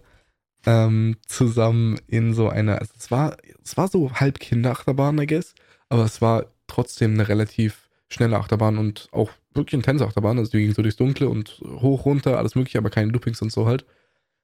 [0.66, 5.54] ähm, zusammen in so einer, also es war, es war so halb Kinderachterbahn, I guess,
[5.90, 10.60] aber es war trotzdem eine relativ schnelle Achterbahn und auch wirklich intense Achterbahn, also die
[10.60, 13.86] ging so durchs Dunkle und hoch, runter, alles mögliche, aber keine Loopings und so halt.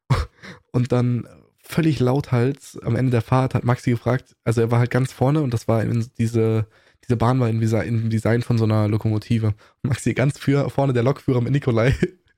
[0.73, 1.27] Und dann
[1.63, 5.41] völlig lauthals am Ende der Fahrt hat Maxi gefragt, also er war halt ganz vorne
[5.41, 6.67] und das war in diese,
[7.03, 9.53] diese Bahn war in, im Design von so einer Lokomotive.
[9.83, 11.95] Maxi ganz für, vorne der Lokführer mit Nikolai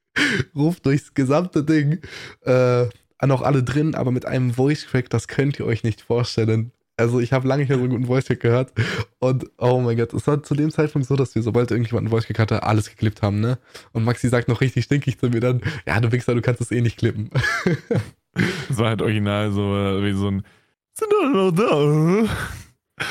[0.56, 2.00] ruft durchs gesamte Ding,
[2.42, 2.86] äh,
[3.32, 6.72] auch alle drin, aber mit einem Voice Crack, das könnt ihr euch nicht vorstellen.
[6.96, 8.74] Also ich habe lange nicht mehr so einen guten Voice Crack gehört
[9.20, 12.12] und oh mein Gott, es war zu dem Zeitpunkt so, dass wir, sobald irgendjemand einen
[12.12, 13.58] Voice Crack hatte, alles geklippt haben, ne?
[13.92, 16.72] Und Maxi sagt noch richtig stinkig zu mir dann, ja, du Wichser, du kannst es
[16.72, 17.30] eh nicht klippen.
[18.68, 20.44] Das war halt original so wie so ein
[20.94, 22.28] Sind doch noch da?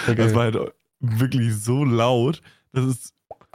[0.09, 0.17] Okay.
[0.17, 0.59] Das war halt
[0.99, 3.15] wirklich so laut, dass es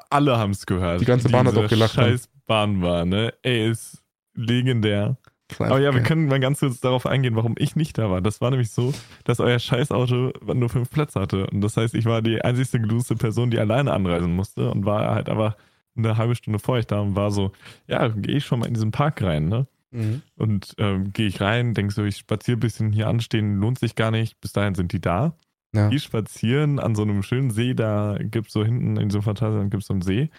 [0.10, 1.02] alle haben es gehört.
[1.02, 1.96] Die ganze Bahn hat auch gelacht.
[1.96, 3.34] Scheiß Bahn war, ne?
[3.42, 5.18] Ey, ist legendär.
[5.60, 8.22] Aber ja, wir können mal ganz kurz darauf eingehen, warum ich nicht da war.
[8.22, 11.48] Das war nämlich so, dass euer Scheißauto nur fünf Plätze hatte.
[11.48, 15.16] Und das heißt, ich war die einzigste geloste Person, die alleine anreisen musste und war
[15.16, 15.56] halt aber
[15.96, 17.52] eine halbe Stunde vor euch da und war so,
[17.88, 19.68] ja, gehe ich schon mal in diesen Park rein, ne?
[19.92, 20.22] Mhm.
[20.36, 23.96] Und ähm, gehe ich rein, denke so, ich spaziere ein bisschen hier anstehen, lohnt sich
[23.96, 24.40] gar nicht.
[24.42, 25.34] Bis dahin sind die da.
[25.74, 25.90] Ja.
[25.90, 29.24] Die spazieren an so einem schönen See, da gibt es so hinten in so einem
[29.24, 30.30] Phantasialand gibt es so einen See.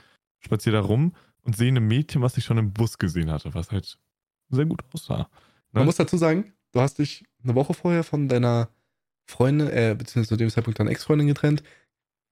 [0.40, 3.72] Spaziere da rum und sehe ein Mädchen, was ich schon im Bus gesehen hatte, was
[3.72, 3.98] halt
[4.50, 5.18] sehr gut aussah.
[5.18, 5.26] Ne?
[5.72, 8.68] Man muss dazu sagen, du hast dich eine Woche vorher von deiner
[9.26, 11.62] Freundin, äh, beziehungsweise zu dem Zeitpunkt deiner Ex-Freundin getrennt,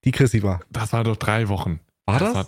[0.03, 0.61] die Chrissy war.
[0.71, 1.79] Das war doch drei Wochen.
[2.05, 2.33] War das?
[2.33, 2.47] das?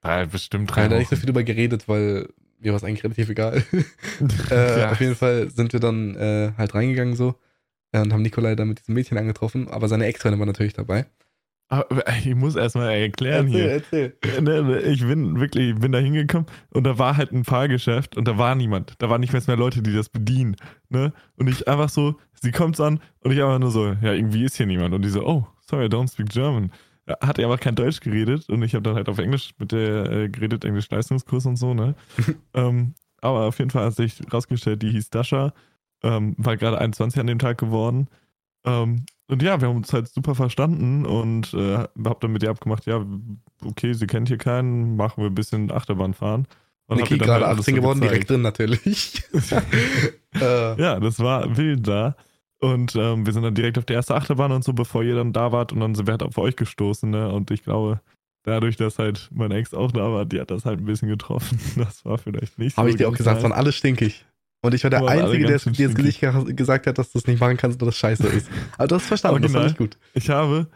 [0.00, 0.92] drei, bestimmt drei ja, Wochen.
[0.92, 3.62] Da nicht so viel drüber geredet, weil mir war es eigentlich relativ egal.
[4.50, 4.90] äh, ja.
[4.90, 7.34] Auf jeden Fall sind wir dann äh, halt reingegangen so
[7.92, 11.06] äh, und haben Nikolai dann mit diesem Mädchen angetroffen, aber seine Ex-Freundin war natürlich dabei.
[12.24, 13.70] Ich muss erstmal erklären erzähl, hier.
[13.70, 14.16] Erzähl.
[14.22, 17.44] Äh, ne, ne, ich bin wirklich, ich bin da hingekommen und da war halt ein
[17.44, 18.94] Fahrgeschäft und da war niemand.
[18.98, 20.56] Da waren nicht mehr, mehr Leute, die das bedienen.
[20.88, 21.12] Ne?
[21.36, 24.56] Und ich einfach so, sie kommt an und ich einfach nur so, ja, irgendwie ist
[24.56, 24.94] hier niemand.
[24.94, 26.70] Und die so, oh, sorry, I don't speak German.
[27.06, 30.10] Hat er aber kein Deutsch geredet und ich habe dann halt auf Englisch mit der
[30.10, 31.94] äh, geredet, Englisch-Leistungskurs und so, ne?
[32.54, 35.52] ähm, aber auf jeden Fall hat sich rausgestellt, die hieß Dasha,
[36.02, 38.08] ähm, war gerade 21 an dem Tag geworden.
[38.64, 42.50] Ähm, und ja, wir haben uns halt super verstanden und äh, hab dann mit ihr
[42.50, 43.04] abgemacht, ja,
[43.64, 46.46] okay, sie kennt hier keinen, machen wir ein bisschen Achterbahn fahren.
[46.86, 48.12] Und Niki gerade halt 18 geworden, gezeigt.
[48.12, 49.22] direkt drin natürlich.
[50.34, 50.82] Äh.
[50.82, 52.16] ja, das war wild da.
[52.58, 55.32] Und ähm, wir sind dann direkt auf die erste Achterbahn und so, bevor ihr dann
[55.32, 55.72] da wart.
[55.72, 57.30] Und dann sind wir halt auf euch gestoßen, ne?
[57.30, 58.00] Und ich glaube,
[58.42, 61.60] dadurch, dass halt mein Ex auch da war, die hat das halt ein bisschen getroffen.
[61.76, 62.78] Das war vielleicht nicht so.
[62.78, 64.26] Habe ich dir auch gesagt, es waren alle stinkig.
[64.64, 66.20] Und ich war der Einzige, der dir ins Gesicht
[66.56, 68.48] gesagt hat, dass du es nicht machen kannst und das scheiße ist.
[68.78, 69.98] Aber du hast verstanden, das war nicht gut.
[70.14, 70.68] Ich habe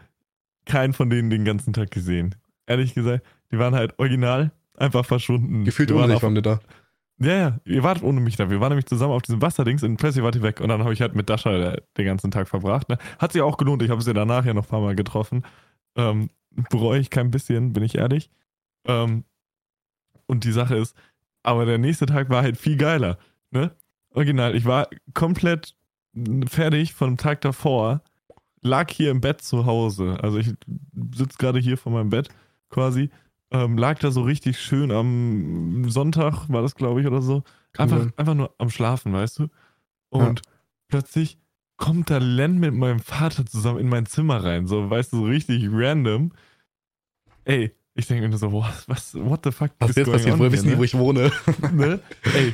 [0.67, 2.35] keinen von denen den ganzen Tag gesehen.
[2.67, 5.65] Ehrlich gesagt, die waren halt original einfach verschwunden.
[5.65, 6.59] Gefühlt ohne dich waren die da.
[7.17, 8.51] Ja, ja, ihr wartet ohne mich da.
[8.51, 10.61] Wir waren nämlich zusammen auf diesem Wasserdings und plötzlich wart ihr weg.
[10.61, 12.89] Und dann habe ich halt mit Dasha den ganzen Tag verbracht.
[12.89, 12.99] Ne?
[13.17, 13.81] Hat sich auch gelohnt.
[13.81, 15.41] Ich habe sie danach ja noch ein paar Mal getroffen.
[15.95, 16.29] Ähm,
[16.69, 18.29] bereue ich kein bisschen, bin ich ehrlich.
[18.85, 19.23] Ähm,
[20.27, 20.95] und die Sache ist,
[21.41, 23.17] aber der nächste Tag war halt viel geiler.
[23.49, 23.71] Ne?
[24.19, 25.75] Original, ich war komplett
[26.49, 28.01] fertig vom Tag davor,
[28.61, 30.17] lag hier im Bett zu Hause.
[30.21, 30.53] Also ich
[31.15, 32.27] sitze gerade hier vor meinem Bett
[32.69, 33.11] quasi,
[33.51, 37.43] ähm, lag da so richtig schön am Sonntag, war das glaube ich oder so.
[37.77, 39.47] Einfach, einfach nur am Schlafen, weißt du?
[40.09, 40.51] Und ja.
[40.89, 41.37] plötzlich
[41.77, 45.23] kommt da Len mit meinem Vater zusammen in mein Zimmer rein, so, weißt du, so
[45.23, 46.33] richtig random.
[47.45, 49.71] Ey, ich denke mir so, what, was, what the fuck?
[49.79, 50.37] Was ist jetzt passiert?
[50.39, 50.77] Woher wissen die, ne?
[50.77, 51.31] wo ich wohne?
[51.71, 52.01] ne?
[52.33, 52.53] Ey,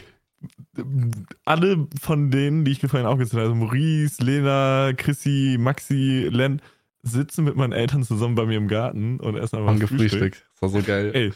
[1.45, 6.62] alle von denen, die ich mir vorhin aufgezählt habe, also Maurice, Lena, Chrissy, Maxi, Len,
[7.03, 10.45] sitzen mit meinen Eltern zusammen bei mir im Garten und essen einfach Haben gefrühstückt.
[10.53, 11.12] Das war so geil.
[11.13, 11.34] Ey,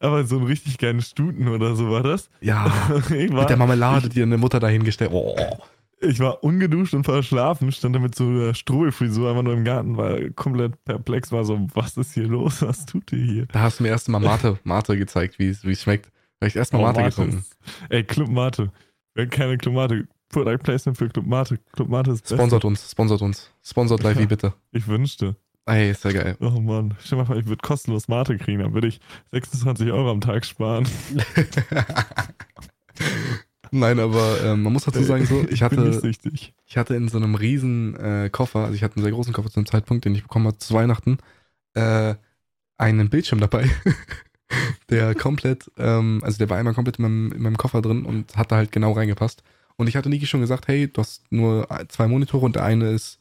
[0.00, 2.30] aber so ein richtig geiles Stuten oder so war das.
[2.40, 5.10] Ja, war, mit der Marmelade, ich, die eine Mutter dahingestellt.
[5.12, 5.36] Oh.
[6.00, 9.96] Ich war ungeduscht und verschlafen, stand da mit so einer Strohfrisur einfach nur im Garten,
[9.96, 13.46] weil komplett perplex war so, was ist hier los, was tut ihr hier?
[13.46, 16.10] Da hast du mir erst mal Mate, Mate gezeigt, wie es schmeckt.
[16.40, 17.44] Habe ich erstmal oh, Mate, Mate getrunken.
[17.88, 18.70] ey, Club Mate.
[19.16, 20.06] Wenn keine Club Mate.
[20.28, 21.58] Product Placement für Club Mate.
[21.72, 23.50] Club Mate ist Sponsort uns, sponsort uns.
[23.64, 24.52] Sponsort Live, ja, bitte.
[24.72, 25.36] Ich wünschte.
[25.64, 26.36] Ey, ist ja geil.
[26.40, 26.94] Oh Mann.
[27.00, 29.00] Stell mal vor, ich würde kostenlos Mate kriegen, dann würde ich
[29.32, 30.86] 26 Euro am Tag sparen.
[33.70, 36.00] Nein, aber ähm, man muss dazu sagen, so, ich hatte,
[36.66, 39.48] ich hatte in so einem riesen äh, Koffer, also ich hatte einen sehr großen Koffer
[39.48, 41.18] zu dem Zeitpunkt, den ich bekommen habe zu Weihnachten,
[41.74, 42.14] äh,
[42.76, 43.70] einen Bildschirm dabei.
[44.90, 48.36] der komplett, ähm, also der war einmal komplett in meinem, in meinem Koffer drin und
[48.36, 49.42] hat da halt genau reingepasst.
[49.76, 52.90] Und ich hatte Niki schon gesagt, hey, du hast nur zwei Monitore und der eine
[52.90, 53.18] ist,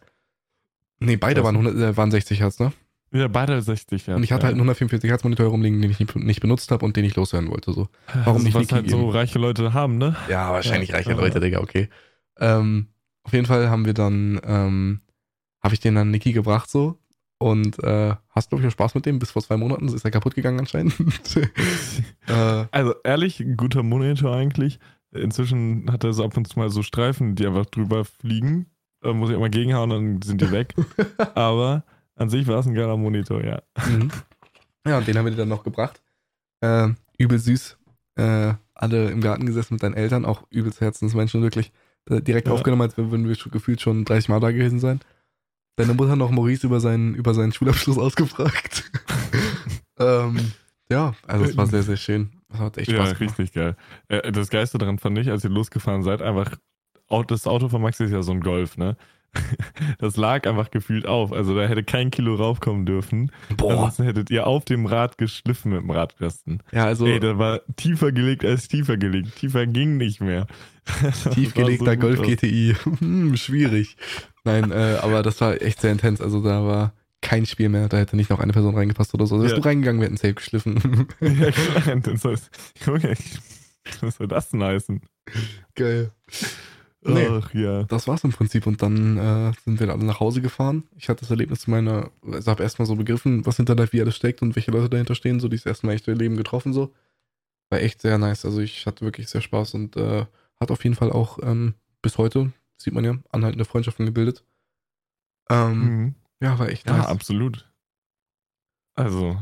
[1.00, 2.72] nee, beide waren, 100, äh, waren 60 Hertz, ne?
[3.12, 4.18] Ja, beide 60 Hertz.
[4.18, 4.46] Und ich hatte ja.
[4.48, 7.50] halt einen 144 Hertz Monitor rumliegen, den ich nicht, benutzt habe und den ich loswerden
[7.50, 7.74] wollte.
[7.74, 7.90] So.
[8.08, 10.16] Warum also, nicht was Niki halt so reiche Leute haben, ne?
[10.30, 11.90] Ja, wahrscheinlich ja, reiche Leute, Digga, okay.
[12.40, 12.88] Ähm,
[13.24, 15.02] auf jeden Fall haben wir dann, ähm,
[15.62, 17.00] habe ich den dann Niki gebracht so
[17.45, 19.19] und äh, hast, glaube ich, Spaß mit dem.
[19.19, 20.95] Bis vor zwei Monaten ist er kaputt gegangen anscheinend.
[22.27, 24.79] äh, also ehrlich, ein guter Monitor eigentlich.
[25.12, 28.65] Inzwischen hat er so ab und zu mal so Streifen, die einfach drüber fliegen.
[29.01, 30.73] Da muss ich immer gegenhauen, dann sind die weg.
[31.36, 31.84] Aber
[32.15, 33.62] an sich war es ein geiler Monitor, ja.
[33.88, 34.10] Mhm.
[34.88, 36.01] Ja, und den haben wir dir dann noch gebracht.
[36.62, 37.77] Äh, übel süß.
[38.15, 41.71] Äh, alle im Garten gesessen mit deinen Eltern, auch übelst Herzensmenschen, wirklich.
[42.10, 42.55] Äh, direkt ja.
[42.55, 44.99] aufgenommen, als würden wir gefühlt schon 30 Mal da gewesen sein.
[45.78, 48.90] Deine Mutter hat noch Maurice über seinen, über seinen Schulabschluss ausgefragt.
[50.00, 50.54] ähm,
[50.90, 52.32] ja, also es war sehr, sehr schön.
[52.50, 53.40] Das hat echt Spaß ja, gemacht.
[53.40, 53.76] richtig geil.
[54.08, 56.56] Äh, das Geiste daran fand ich, als ihr losgefahren seid, einfach,
[57.28, 58.96] das Auto von Max ist ja so ein Golf, ne?
[60.00, 61.32] Das lag einfach gefühlt auf.
[61.32, 63.32] Also da hätte kein Kilo raufkommen dürfen.
[63.56, 63.71] Boah.
[63.71, 66.62] Ansonsten hättet ihr auf dem Rad geschliffen mit dem Radkasten.
[66.71, 67.06] Ja, also.
[67.06, 69.36] Ey, da war tiefer gelegt als tiefer gelegt.
[69.36, 70.48] Tiefer ging nicht mehr.
[71.34, 72.76] Tiefgelegter so Golf GTI.
[73.00, 73.98] hm, schwierig.
[74.43, 76.21] Nein, äh, aber das war echt sehr intens.
[76.21, 77.89] Also da war kein Spiel mehr.
[77.89, 79.41] Da hätte nicht noch eine Person reingepasst oder so.
[79.41, 79.60] Wärst ja.
[79.60, 81.08] du reingegangen, wir hätten safe geschliffen.
[81.19, 81.95] ja, klar.
[81.98, 82.50] Das heißt,
[82.86, 83.15] Junge,
[84.02, 85.02] was soll das denn heißen?
[85.74, 86.12] Geil.
[87.08, 87.84] Nee, Ach ja.
[87.84, 88.65] Das war's im Prinzip.
[88.65, 90.84] Und dann äh, sind wir alle nach Hause gefahren.
[90.98, 94.41] Ich hatte das Erlebnis meiner, also habe erstmal so begriffen, was hinter Live alles steckt
[94.41, 95.39] und welche Leute dahinter stehen.
[95.39, 96.74] So, die ist erstmal echt Leben getroffen.
[96.74, 96.94] So.
[97.70, 98.44] War echt sehr nice.
[98.46, 100.26] Also ich hatte wirklich sehr Spaß und äh,
[100.60, 104.44] hat auf jeden Fall auch ähm, bis heute, sieht man ja, anhaltende Freundschaften gebildet.
[105.50, 106.15] Ähm, mhm.
[106.41, 107.04] Ja, war echt nice.
[107.04, 107.70] Ja, absolut.
[108.96, 109.38] Also,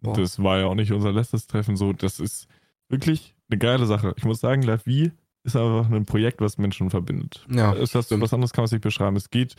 [0.00, 0.16] Boah.
[0.16, 1.76] das war ja auch nicht unser letztes Treffen.
[1.76, 2.48] So, das ist
[2.88, 4.14] wirklich eine geile Sache.
[4.16, 5.12] Ich muss sagen, Live wie
[5.46, 7.46] ist einfach ein Projekt, was Menschen verbindet.
[7.48, 7.72] Ja.
[7.72, 9.16] Ist das, was anderes kann man sich beschreiben.
[9.16, 9.54] Es geht,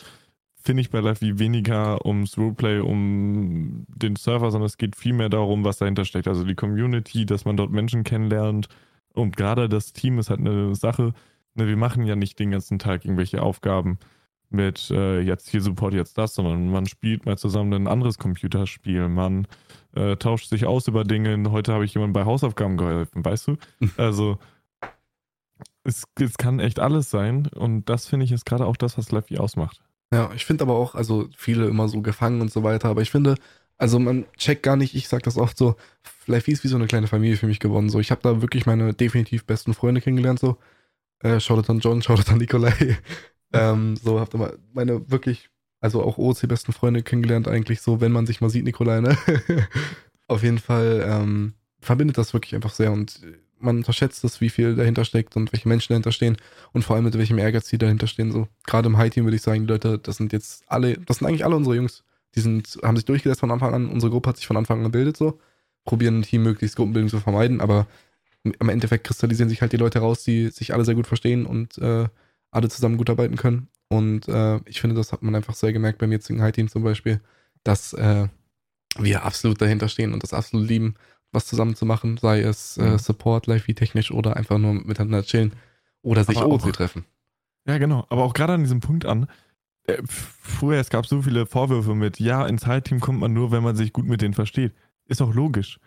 [0.62, 5.30] finde ich, bei Live wie weniger ums Roleplay, um den Server, sondern es geht vielmehr
[5.30, 6.28] darum, was dahinter steckt.
[6.28, 8.68] Also die Community, dass man dort Menschen kennenlernt.
[9.14, 11.14] Und gerade das Team ist halt eine Sache.
[11.56, 13.98] Ne, wir machen ja nicht den ganzen Tag irgendwelche Aufgaben
[14.50, 19.08] mit äh, jetzt hier Support, jetzt das, sondern man spielt mal zusammen ein anderes Computerspiel.
[19.10, 19.48] Man
[19.96, 21.52] äh, tauscht sich aus über Dinge.
[21.52, 23.58] Heute habe ich jemandem bei Hausaufgaben geholfen, weißt du?
[23.98, 24.38] Also
[25.88, 29.12] es, es kann echt alles sein und das finde ich ist gerade auch das, was
[29.12, 29.82] Leffy ausmacht.
[30.14, 33.12] Ja, ich finde aber auch, also viele immer so gefangen und so weiter, aber ich
[33.12, 33.36] finde,
[33.78, 35.76] also man checkt gar nicht, ich sag das oft so,
[36.26, 37.90] Leffy ist wie so eine kleine Familie für mich geworden.
[37.90, 40.58] So, ich habe da wirklich meine definitiv besten Freunde kennengelernt, so.
[41.20, 42.98] Äh, Shoutout an John, Shoutout an Nikolai.
[43.54, 48.12] ähm, so, hab da meine wirklich, also auch OC besten Freunde kennengelernt, eigentlich so, wenn
[48.12, 49.18] man sich mal sieht, Nikolai, ne?
[50.28, 53.22] Auf jeden Fall ähm, verbindet das wirklich einfach sehr und
[53.60, 56.38] man unterschätzt es, wie viel dahinter steckt und welche Menschen dahinter stehen
[56.74, 58.32] und vor allem mit welchem Ehrgeiz die dahinter stehen.
[58.32, 61.28] So gerade im High-Team würde ich sagen, die Leute, das sind jetzt alle, das sind
[61.28, 62.04] eigentlich alle unsere Jungs.
[62.36, 63.90] Die sind, haben sich durchgesetzt von Anfang an.
[63.90, 65.40] Unsere Gruppe hat sich von Anfang an gebildet so.
[65.86, 67.88] Probieren ein Team möglichst Gruppenbildung zu vermeiden, aber
[68.44, 71.78] im Endeffekt kristallisieren sich halt die Leute raus, die sich alle sehr gut verstehen und
[71.80, 72.08] äh,
[72.52, 73.70] alle zusammen gut arbeiten können.
[73.90, 77.22] Und äh, ich finde, das hat man einfach sehr gemerkt beim jetzigen High-Team zum Beispiel,
[77.64, 78.28] dass äh,
[78.98, 80.96] wir absolut dahinter stehen und das absolut lieben
[81.32, 82.98] was zusammen zu machen, sei es äh, mhm.
[82.98, 85.54] Support, live wie technisch oder einfach nur miteinander chillen
[86.02, 87.06] oder sich OC treffen.
[87.66, 88.06] Ja, genau.
[88.10, 89.28] Aber auch gerade an diesem Punkt an,
[89.88, 93.64] äh, früher, es gab so viele Vorwürfe mit, ja, ins High-Team kommt man nur, wenn
[93.64, 94.74] man sich gut mit denen versteht.
[95.06, 95.80] Ist auch logisch.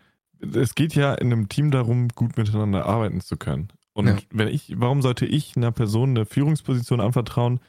[0.55, 3.69] Es geht ja in einem Team darum, gut miteinander arbeiten zu können.
[3.93, 4.17] Und ja.
[4.31, 7.61] wenn ich, warum sollte ich einer Person eine Führungsposition anvertrauen,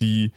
[0.00, 0.32] die,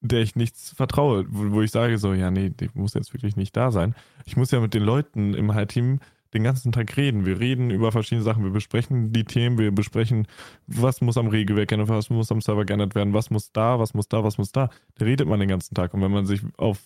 [0.00, 3.36] der ich nichts vertraue, wo, wo ich sage so, ja, nee, die muss jetzt wirklich
[3.36, 3.94] nicht da sein.
[4.24, 6.00] Ich muss ja mit den Leuten im High-Team
[6.34, 7.26] den ganzen Tag reden.
[7.26, 8.44] Wir reden über verschiedene Sachen.
[8.44, 10.26] Wir besprechen die Themen, wir besprechen,
[10.66, 13.78] was muss am Regelwerk geändert werden, was muss am Server geändert werden, was muss da,
[13.78, 14.70] was muss da, was muss da.
[14.94, 15.94] Da redet man den ganzen Tag.
[15.94, 16.78] Und wenn man sich auf,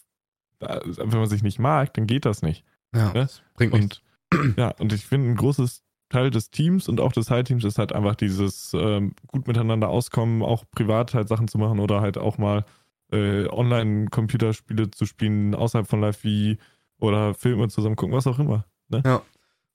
[0.61, 2.65] wenn man sich nicht mag, dann geht das nicht.
[2.95, 3.29] Ja, ne?
[3.55, 4.03] bringt und,
[4.57, 7.93] Ja, und ich finde, ein großes Teil des Teams und auch des High-Teams ist halt
[7.93, 12.39] einfach dieses ähm, gut miteinander auskommen, auch privat halt Sachen zu machen oder halt auch
[12.39, 12.65] mal
[13.13, 16.59] äh, Online-Computerspiele zu spielen, außerhalb von Live wie
[16.99, 18.65] oder Filme zusammen gucken, was auch immer.
[18.89, 19.03] Ne?
[19.05, 19.23] Ja,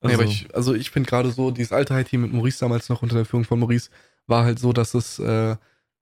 [0.01, 2.89] also, nee, aber ich, also ich finde gerade so, dieses alte High-Team mit Maurice damals
[2.89, 3.89] noch unter der Führung von Maurice,
[4.27, 5.55] war halt so, dass es äh,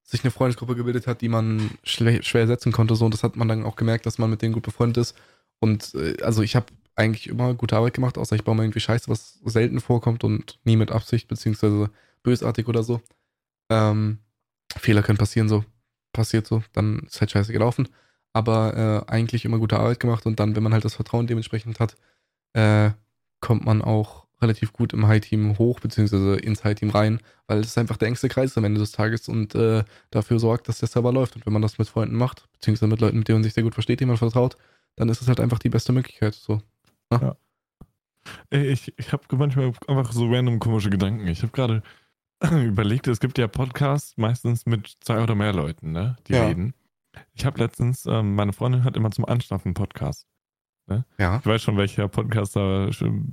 [0.04, 2.96] sich eine Freundesgruppe gebildet hat, die man schwer, setzen konnte.
[2.96, 5.18] So, und das hat man dann auch gemerkt, dass man mit denen gut befreundet ist.
[5.60, 8.80] Und äh, also ich habe eigentlich immer gute Arbeit gemacht, außer ich baue mal irgendwie
[8.80, 11.90] Scheiße, was selten vorkommt und nie mit Absicht, beziehungsweise
[12.24, 13.02] bösartig oder so.
[13.70, 14.20] Ähm,
[14.78, 15.64] Fehler können passieren, so.
[16.12, 17.88] Passiert so, dann ist halt scheiße gelaufen.
[18.34, 21.80] Aber äh, eigentlich immer gute Arbeit gemacht und dann, wenn man halt das Vertrauen dementsprechend
[21.80, 21.98] hat,
[22.54, 22.92] äh,
[23.42, 27.98] kommt man auch relativ gut im High-Team hoch, beziehungsweise ins High-Team rein, weil es einfach
[27.98, 31.36] der engste Kreis am Ende des Tages und äh, dafür sorgt, dass der Server läuft.
[31.36, 33.64] Und wenn man das mit Freunden macht, beziehungsweise mit Leuten, mit denen man sich sehr
[33.64, 34.56] gut versteht, denen man vertraut,
[34.96, 36.36] dann ist es halt einfach die beste Möglichkeit.
[36.36, 36.62] So.
[37.12, 37.36] Ja.
[38.50, 41.28] Ich, ich habe manchmal einfach so random komische Gedanken.
[41.28, 41.84] Ich habe gerade
[42.52, 46.48] überlegt, es gibt ja Podcasts meistens mit zwei oder mehr Leuten, ne, die Ja.
[46.48, 46.74] reden.
[47.34, 50.28] Ich habe letztens, ähm, meine Freundin hat immer zum Anschlafen einen Podcast.
[51.18, 51.38] Ja.
[51.40, 52.90] Ich weiß schon, welcher Podcast da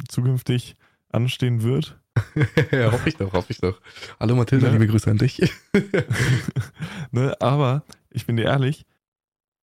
[0.08, 0.76] zukünftig
[1.10, 1.98] anstehen wird.
[2.72, 3.80] ja, hoffe ich doch, hoffe ich doch.
[4.18, 4.72] Hallo Mathilda, Ne?
[4.74, 5.40] liebe Grüße an dich.
[7.10, 8.86] ne, aber ich bin dir ehrlich,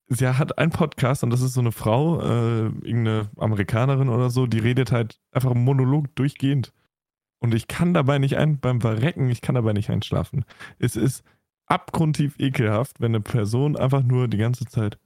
[0.08, 4.46] sie hat einen Podcast und das ist so eine Frau, äh, irgendeine Amerikanerin oder so,
[4.46, 6.72] die redet halt einfach im Monolog durchgehend.
[7.40, 10.44] Und ich kann dabei nicht ein, beim Verrecken, ich kann dabei nicht einschlafen.
[10.78, 11.24] Es ist
[11.66, 14.98] abgrundtief ekelhaft, wenn eine Person einfach nur die ganze Zeit,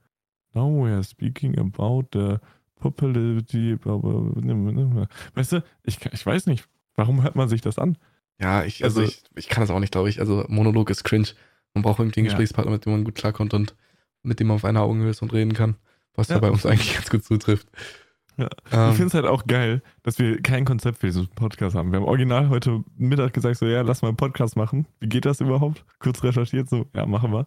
[0.53, 2.37] now we are speaking about the
[2.79, 6.65] bla, bla." weißt du, ich, ich weiß nicht,
[6.95, 7.97] warum hört man sich das an?
[8.39, 10.19] Ja, ich, also, Also- ich, ich kann das auch nicht, glaube ich.
[10.19, 11.27] Also Monolog ist cringe.
[11.73, 12.31] Man braucht irgendwie einen Ja.
[12.31, 13.75] Gesprächspartner, mit dem man gut klarkommt und
[14.23, 15.75] mit dem man auf einer Augenhöhe ist und reden kann.
[16.15, 16.35] Was Ja.
[16.35, 17.67] ja bei uns eigentlich ganz gut zutrifft.
[18.37, 18.47] Ja.
[18.71, 21.91] Ähm, Ich finde es halt auch geil, dass wir kein Konzept für diesen Podcast haben.
[21.91, 24.87] Wir haben original heute Mittag gesagt, so, ja, lass mal einen Podcast machen.
[25.01, 25.85] Wie geht das überhaupt?
[25.99, 27.45] Kurz recherchiert, so, ja, machen wir.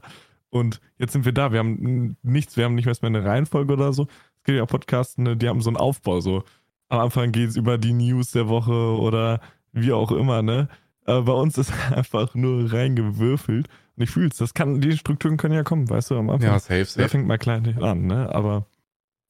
[0.50, 1.50] Und jetzt sind wir da.
[1.50, 4.06] Wir haben nichts, wir haben nicht mehr eine Reihenfolge oder so.
[4.42, 6.42] Es gibt ja auch Podcasts, ne, die haben so einen Aufbau, so.
[6.88, 9.40] Am Anfang geht es über die News der Woche oder
[9.72, 10.68] wie auch immer, ne?
[11.04, 13.68] Aber bei uns ist einfach nur reingewürfelt.
[13.96, 16.48] Und ich fühle es, das kann, die Strukturen können ja kommen, weißt du, am Anfang.
[16.48, 17.08] ja, safe, safe.
[17.08, 18.34] fängt mal klein an, ne?
[18.34, 18.66] Aber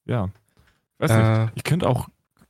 [0.07, 0.31] ja.
[0.99, 1.21] Weiß nicht.
[1.21, 2.09] Äh, Ich könnte auch,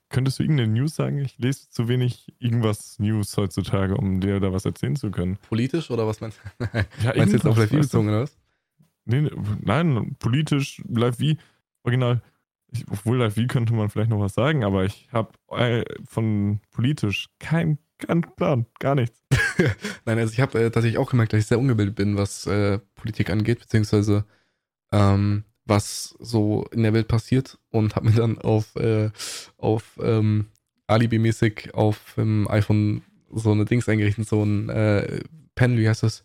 [0.08, 1.18] könntest du irgendeine News sagen?
[1.18, 5.36] Ich lese zu wenig irgendwas News heutzutage, um dir da was erzählen zu können.
[5.48, 6.64] politisch oder was meinst du?
[7.02, 8.36] Ja, meinst du jetzt auf Live bezogen oder was?
[9.04, 9.30] Nee, nee,
[9.62, 11.36] nein, politisch, live wie,
[11.82, 12.22] original.
[12.72, 16.60] Ich, obwohl live wie könnte man vielleicht noch was sagen, aber ich habe äh, von
[16.70, 19.22] politisch keinen kein Plan, gar nichts.
[20.04, 22.78] Nein, also ich habe äh, tatsächlich auch gemerkt, dass ich sehr ungebildet bin, was äh,
[22.96, 24.24] Politik angeht, beziehungsweise
[24.92, 29.10] ähm, was so in der Welt passiert und habe mir dann auf, äh,
[29.56, 30.46] auf ähm,
[30.88, 35.20] Alibi-mäßig auf dem iPhone so eine Dings eingerichtet, so ein äh,
[35.54, 36.24] Panel, wie heißt das?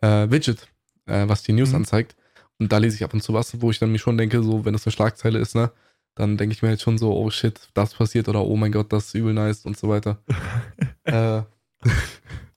[0.00, 0.68] Äh, Widget,
[1.06, 1.76] äh, was die News Mhm.
[1.76, 2.16] anzeigt.
[2.62, 4.64] Und da lese ich ab und zu was, wo ich dann mir schon denke, so,
[4.64, 5.72] wenn das eine Schlagzeile ist, ne,
[6.14, 8.92] dann denke ich mir halt schon so, oh shit, das passiert oder oh mein Gott,
[8.92, 10.18] das ist übel nice und so weiter.
[11.04, 11.42] äh,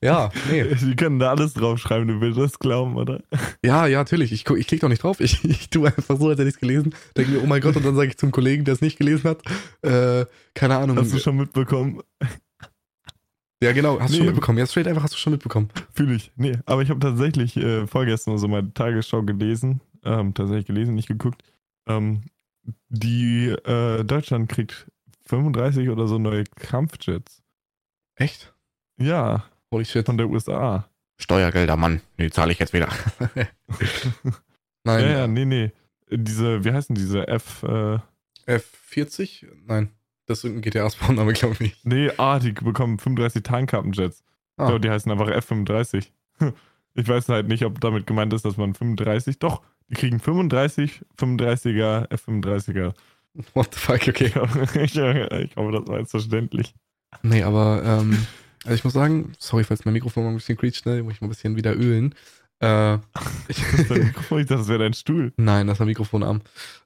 [0.04, 0.64] ja, nee.
[0.78, 3.24] Sie können da alles draufschreiben, du willst das glauben, oder?
[3.64, 4.32] Ja, ja, natürlich.
[4.32, 5.20] Ich, ich klicke doch nicht drauf.
[5.20, 6.94] Ich, ich tue einfach so, als hätte ich es gelesen.
[7.18, 9.30] Denke mir, oh mein Gott, und dann sage ich zum Kollegen, der es nicht gelesen
[9.30, 9.42] hat,
[9.82, 10.98] äh, keine Ahnung.
[10.98, 12.02] Hast du schon mitbekommen?
[13.64, 14.18] ja, genau, hast du Nee.
[14.18, 14.58] schon mitbekommen.
[14.60, 15.70] Ja, straight einfach hast du schon mitbekommen.
[15.94, 16.32] Fühle ich.
[16.36, 19.82] Nee, aber ich habe tatsächlich äh, vorgestern so meine Tagesschau gelesen.
[20.06, 21.44] Ähm, tatsächlich gelesen, nicht geguckt.
[21.88, 22.24] Ähm,
[22.90, 24.88] die äh, Deutschland kriegt
[25.26, 27.42] 35 oder so neue Kampfjets.
[28.16, 28.54] Echt?
[28.98, 30.06] Ja, Holy shit.
[30.06, 30.88] von der USA.
[31.18, 32.02] Steuergelder, Mann.
[32.20, 32.90] Die zahle ich jetzt wieder.
[34.84, 35.72] Nein, Ja, ja, nee, nee.
[36.12, 38.00] Diese, wie heißen diese F, äh,
[38.48, 39.48] F40?
[39.66, 39.90] Nein.
[40.28, 41.84] Das ist irgendein GTA-Spawn-Name, glaube ich.
[41.84, 44.20] nee, ah, die bekommen 35 Tarnkappenjets.
[44.22, 44.26] Ich
[44.58, 46.08] Ah, glaube, die heißen einfach F35.
[46.98, 51.02] Ich weiß halt nicht, ob damit gemeint ist, dass man 35, doch, die kriegen 35,
[51.18, 52.94] 35er, F35er.
[53.54, 54.26] what the fuck, okay.
[54.84, 56.74] ich, ich hoffe, das war jetzt verständlich.
[57.22, 58.26] Nee, aber, ähm,
[58.64, 61.22] also ich muss sagen, sorry, falls mein Mikrofon mal ein bisschen quietscht, ne, muss ich
[61.22, 62.16] mal ein bisschen wieder ölen.
[62.60, 62.96] Äh,
[63.48, 65.34] ich, Mikrofon, ich dachte, das wäre dein Stuhl.
[65.38, 66.42] Nein, das war Mikrofonarm.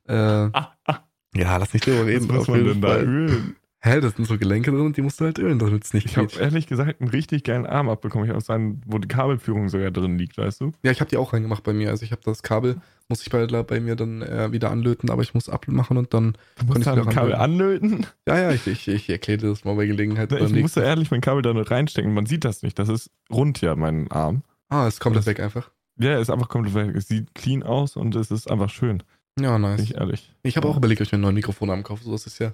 [0.08, 1.00] Äh, Ah, ah,
[1.36, 2.28] ja, lass nicht drüber was reden.
[2.28, 3.56] muss auf man denn da ölen?
[3.82, 6.06] Hä, das sind so Gelenke drin und die musst du halt ölen, damit es nicht
[6.06, 6.42] Ich habe quietscht.
[6.42, 8.26] ehrlich gesagt einen richtig geilen Arm abbekommen.
[8.26, 10.72] Ich habe so einen, wo die Kabelführung sogar drin liegt, weißt du?
[10.84, 11.90] Ja, ich habe die auch reingemacht bei mir.
[11.90, 12.76] Also ich habe das Kabel,
[13.08, 16.34] muss ich bei, bei mir dann äh, wieder anlöten, aber ich muss abmachen und dann.
[16.58, 18.06] Du musst ich da ein wieder Kabel anlöten.
[18.28, 20.34] Ja, ja, ich, ich, ich erkläre das mal bei Gelegenheit.
[20.34, 22.14] Ich musste nächsten- ehrlich mein Kabel da nur reinstecken.
[22.14, 22.78] Man sieht das nicht.
[22.80, 24.44] Das ist rund ja, mein Arm.
[24.68, 25.72] Ah, es kommt das- weg einfach.
[25.98, 26.96] Ja, ist einfach komplett weg.
[26.96, 29.04] Es sieht clean aus und es ist einfach schön.
[29.40, 29.82] Ja, Bin nice.
[29.82, 30.34] ich ehrlich.
[30.44, 32.04] Ich habe auch überlegt, ob ich mir einen neuen Mikrofonarm kaufe.
[32.04, 32.54] So, das ist ja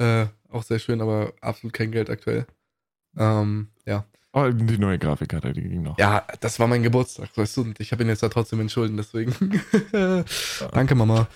[0.00, 2.46] äh, auch sehr schön, aber absolut kein Geld aktuell.
[3.16, 4.04] Ähm, ja.
[4.32, 5.98] Oh, die neue Grafikkarte, die ging noch.
[5.98, 8.96] Ja, das war mein Geburtstag, weißt du, und ich habe ihn jetzt da trotzdem entschulden,
[8.96, 9.32] deswegen.
[10.72, 11.28] Danke, Mama.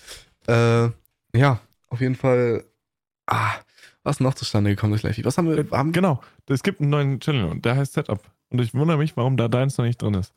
[0.46, 0.88] Äh,
[1.36, 2.64] ja, auf jeden Fall.
[3.26, 3.54] Ah,
[4.04, 5.24] was noch zustande gekommen durch Live?
[5.24, 5.66] Was haben wir?
[5.76, 6.20] Haben, Genau.
[6.46, 8.20] Es gibt einen neuen Channel und der heißt Setup.
[8.50, 10.32] Und ich wundere mich, warum da deins noch nicht drin ist.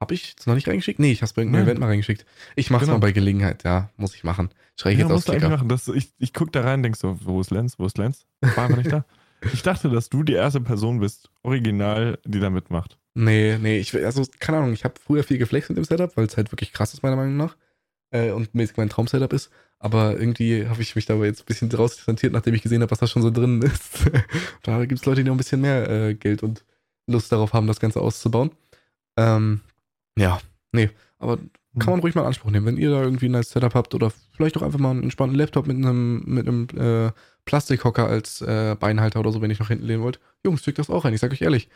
[0.00, 0.98] Hab ich es noch nicht reingeschickt?
[0.98, 1.64] Nee, ich hab's bei irgendeinem.
[1.64, 2.26] Event mal reingeschickt.
[2.54, 2.94] Ich mach's Genau.
[2.94, 4.50] mal bei Gelegenheit, ja, muss ich machen.
[4.78, 5.48] Schreibe ich Ja, jetzt aus Klicker.
[5.48, 5.68] machen.
[5.68, 7.78] Das, ich ich gucke da rein und denk so, wo ist Lenz?
[7.78, 8.26] Wo ist Lenz?
[8.40, 9.04] War aber nicht da.
[9.52, 12.98] Ich dachte, dass du die erste Person bist, original, die da mitmacht.
[13.14, 16.24] Nee, nee, ich also, keine Ahnung, ich habe früher viel geflext mit dem Setup, weil
[16.24, 17.54] es halt wirklich krass ist, meiner Meinung nach.
[18.10, 19.50] Äh, und mäßig mein Traum-Setup ist.
[19.78, 22.90] Aber irgendwie habe ich mich dabei jetzt ein bisschen draus distanziert, nachdem ich gesehen habe,
[22.90, 24.10] was da schon so drin ist.
[24.62, 26.64] da gibt es Leute, die noch ein bisschen mehr äh, Geld und
[27.06, 28.50] Lust darauf haben, das Ganze auszubauen.
[29.18, 29.60] Ähm,
[30.18, 30.40] ja,
[30.72, 31.38] nee, aber
[31.78, 32.64] kann man ruhig mal in Anspruch nehmen.
[32.64, 35.36] Wenn ihr da irgendwie ein nice Setup habt oder vielleicht auch einfach mal einen entspannten
[35.36, 37.12] Laptop mit einem, mit einem äh,
[37.44, 40.18] Plastikhocker als äh, Beinhalter oder so, wenn ich noch hinten lehnen wollt.
[40.44, 41.12] Jungs, schickt das auch rein.
[41.12, 41.68] Ich sag euch ehrlich,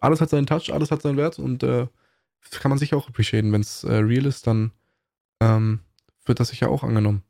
[0.00, 1.86] alles hat seinen Touch, alles hat seinen Wert und äh,
[2.50, 3.52] kann man sich auch appreciaten.
[3.52, 4.72] Wenn es äh, real ist, dann
[5.40, 5.80] ähm,
[6.24, 7.22] wird das sicher auch angenommen.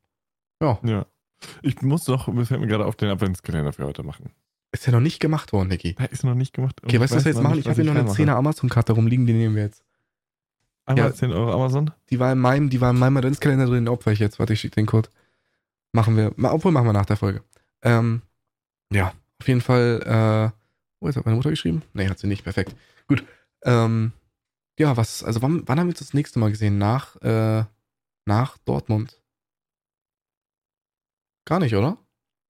[0.62, 0.78] Ja.
[0.82, 1.06] Ja.
[1.60, 4.30] Ich muss doch, mir fällt mir gerade auf den Adventskalender für heute machen.
[4.72, 5.68] Ist ja noch nicht gemacht worden.
[5.68, 6.80] Der ist noch nicht gemacht.
[6.82, 7.58] Okay, weißt du, was wir jetzt machen?
[7.58, 9.84] Ich habe hier noch eine 10er Amazon-Karte rumliegen, die nehmen wir jetzt.
[10.86, 11.14] Einmal Ja.
[11.14, 11.90] 10 Euro Amazon?
[12.10, 14.38] Die war in meinem, die war in meinem Adventskalender drin, opfer ich jetzt.
[14.38, 15.08] Warte, ich schicke den Code.
[15.92, 16.34] Machen wir.
[16.52, 17.42] Obwohl, machen wir nach der Folge.
[17.82, 18.22] Ähm,
[18.92, 20.02] ja, auf jeden Fall,
[20.54, 20.58] äh,
[21.00, 21.82] wo ist hat meine Mutter geschrieben?
[21.92, 22.44] Nee, hat sie nicht.
[22.44, 22.74] Perfekt.
[23.06, 23.24] Gut.
[23.62, 24.12] Ähm,
[24.78, 26.78] ja, was, also wann, wann haben wir uns das nächste Mal gesehen?
[26.78, 27.64] Nach, äh,
[28.26, 29.22] nach Dortmund?
[31.46, 31.98] Gar nicht, oder?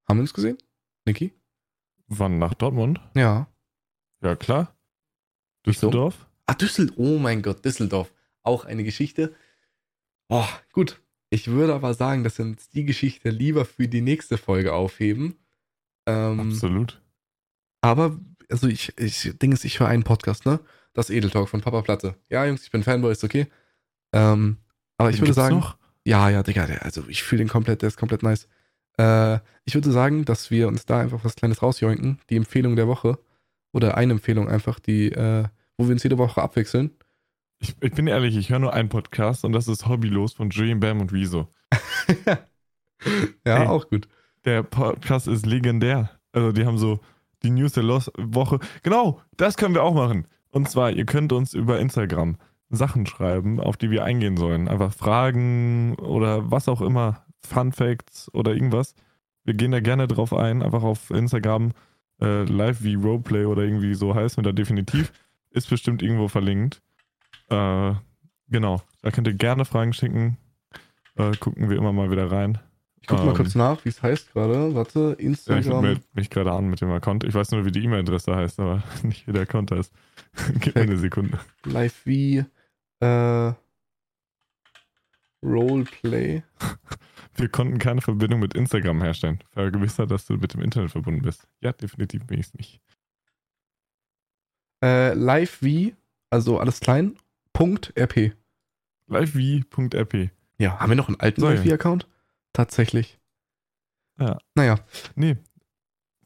[0.09, 0.59] Haben wir uns gesehen?
[1.07, 1.33] Niki?
[2.07, 2.39] Wann?
[2.39, 3.01] Nach Dortmund?
[3.15, 3.49] Ja.
[4.23, 4.75] Ja, klar.
[5.65, 5.89] Wieso?
[5.89, 6.27] Düsseldorf?
[6.47, 6.99] Ah, Düsseldorf.
[6.99, 8.13] Oh mein Gott, Düsseldorf.
[8.45, 9.35] Auch eine Geschichte.
[10.29, 11.01] Oh, gut.
[11.31, 15.35] Ich würde aber sagen, dass wir uns die Geschichte lieber für die nächste Folge aufheben.
[16.07, 17.03] Ähm, Absolut.
[17.81, 20.61] aber, also ich, ich, Ding ist, ich höre einen Podcast, ne?
[20.93, 22.15] Das Edeltalk von Papa Platte.
[22.29, 23.49] Ja, Jungs, ich bin Fanboy, ist okay.
[24.13, 24.59] Ähm,
[24.97, 25.77] aber ich würde sagen, Noch?
[26.05, 28.47] ja, ja, Digga, also ich fühle den komplett, der ist komplett nice.
[28.97, 32.21] Äh, ich würde sagen, dass wir uns da einfach was Kleines rausjoinken.
[32.31, 33.19] Die Empfehlung der Woche.
[33.73, 36.93] Oder eine Empfehlung einfach, die, äh, wo wir uns jede Woche abwechseln.
[37.65, 40.81] Ich, ich bin ehrlich, ich höre nur einen Podcast und das ist Hobbylos von Julian
[40.81, 41.49] Bam und Rezo.
[43.47, 43.67] ja, Ey.
[43.67, 44.07] auch gut.
[44.45, 46.11] Der Podcast ist legendär.
[46.33, 47.01] Also die haben so
[47.43, 48.59] die News der Los Woche.
[48.83, 50.27] Genau, das können wir auch machen.
[50.51, 52.37] Und zwar, ihr könnt uns über Instagram
[52.69, 54.69] Sachen schreiben, auf die wir eingehen sollen.
[54.69, 58.95] Einfach Fragen oder was auch immer, Fun Facts oder irgendwas.
[59.45, 60.63] Wir gehen da gerne drauf ein.
[60.63, 61.73] Einfach auf Instagram
[62.21, 65.15] äh, live wie Roleplay oder irgendwie so heißen wir da definitiv.
[65.49, 66.83] Ist bestimmt irgendwo verlinkt.
[67.55, 67.95] Äh,
[68.49, 70.37] genau, da könnt ihr gerne Fragen schicken.
[71.17, 72.59] Äh, gucken wir immer mal wieder rein.
[73.01, 74.75] Ich gucke mal Ähm, kurz nach, wie es heißt gerade.
[74.75, 75.83] Warte, Ja, ich Instagram.
[75.83, 77.23] melde mich gerade an mit dem Account.
[77.25, 79.93] Ich weiß nur, wie die E-Mail-Adresse heißt, aber nicht wie der Account heißt.
[80.61, 81.39] Gib mir eine Sekunde.
[81.65, 82.45] Live wie
[83.01, 83.53] äh,
[85.43, 86.43] Roleplay.
[87.37, 89.41] Wir konnten keine Verbindung mit Instagram herstellen.
[89.51, 91.49] Vergewissert, dass du mit dem Internet verbunden bist.
[91.61, 92.81] Ja, definitiv bin ich es nicht.
[94.83, 95.97] Äh, live wie,
[96.31, 97.17] also alles klein,
[97.55, 98.35] Punkt RP.
[99.07, 100.31] Livevi.rp.
[100.59, 102.07] Ja, haben wir noch einen alten So, account
[102.53, 103.19] Tatsächlich.
[104.19, 104.39] Ja.
[104.55, 104.79] Naja,
[105.15, 105.37] Nee.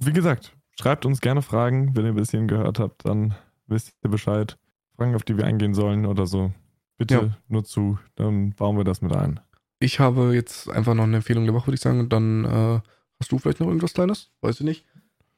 [0.00, 1.96] Wie gesagt, schreibt uns gerne Fragen.
[1.96, 3.34] Wenn ihr ein bisschen gehört habt, dann
[3.66, 4.58] wisst ihr Bescheid.
[4.96, 6.52] Fragen, auf die wir eingehen sollen oder so.
[6.98, 7.38] Bitte Ja.
[7.48, 9.40] nur zu, dann bauen wir das mit ein.
[9.80, 12.00] ich habe jetzt einfach noch eine Empfehlung der Woche, würde ich sagen.
[12.00, 12.80] Und dann äh,
[13.20, 14.30] hast du vielleicht noch irgendwas Kleines?
[14.40, 14.84] Weiß ich nicht.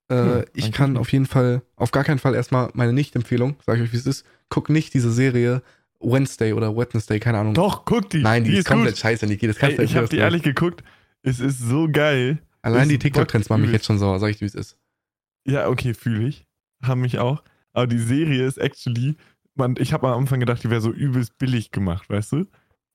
[0.09, 3.78] Äh, Hm, ich kann auf jeden Fall, auf gar keinen Fall erstmal meine Nicht-Empfehlung, sage
[3.80, 4.26] ich euch, wie es ist.
[4.49, 5.62] Guck nicht diese Serie
[6.01, 7.55] Wednesday oder Wednesday, keine Ahnung.
[7.55, 8.22] Doch, guck die.
[8.22, 9.01] Nein, die, ist komplett gut.
[9.01, 9.46] scheiße, Niki.
[9.46, 10.82] Das kannst Ey, du ich habe nicht die ehrlich geguckt.
[11.22, 12.38] Es ist so geil.
[12.62, 14.76] Allein die ist TikTok-Trends machen mich jetzt schon sauer, sag ich dir, wie es ist.
[15.46, 16.46] Ja, okay, fühle ich.
[16.82, 17.42] Haben mich auch.
[17.72, 19.16] Aber die Serie ist actually,
[19.55, 22.46] man, ich habe am Anfang gedacht, die wäre so übelst billig gemacht, weißt du?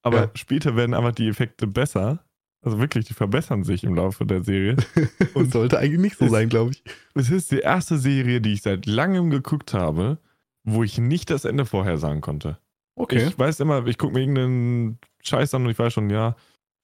[0.01, 0.31] Aber Ja.
[0.35, 2.23] später werden einfach die Effekte besser.
[2.61, 4.75] Also wirklich, die verbessern sich im Laufe der Serie.
[5.35, 6.83] Und sollte eigentlich nicht so ist- sein, glaube ich.
[7.13, 10.17] es ist die erste Serie, die ich seit langem geguckt habe,
[10.63, 12.57] wo ich nicht das Ende vorhersagen konnte.
[12.95, 13.25] Okay.
[13.27, 16.35] Ich weiß immer, ich gucke mir irgendeinen Scheiß an und ich weiß schon, ja,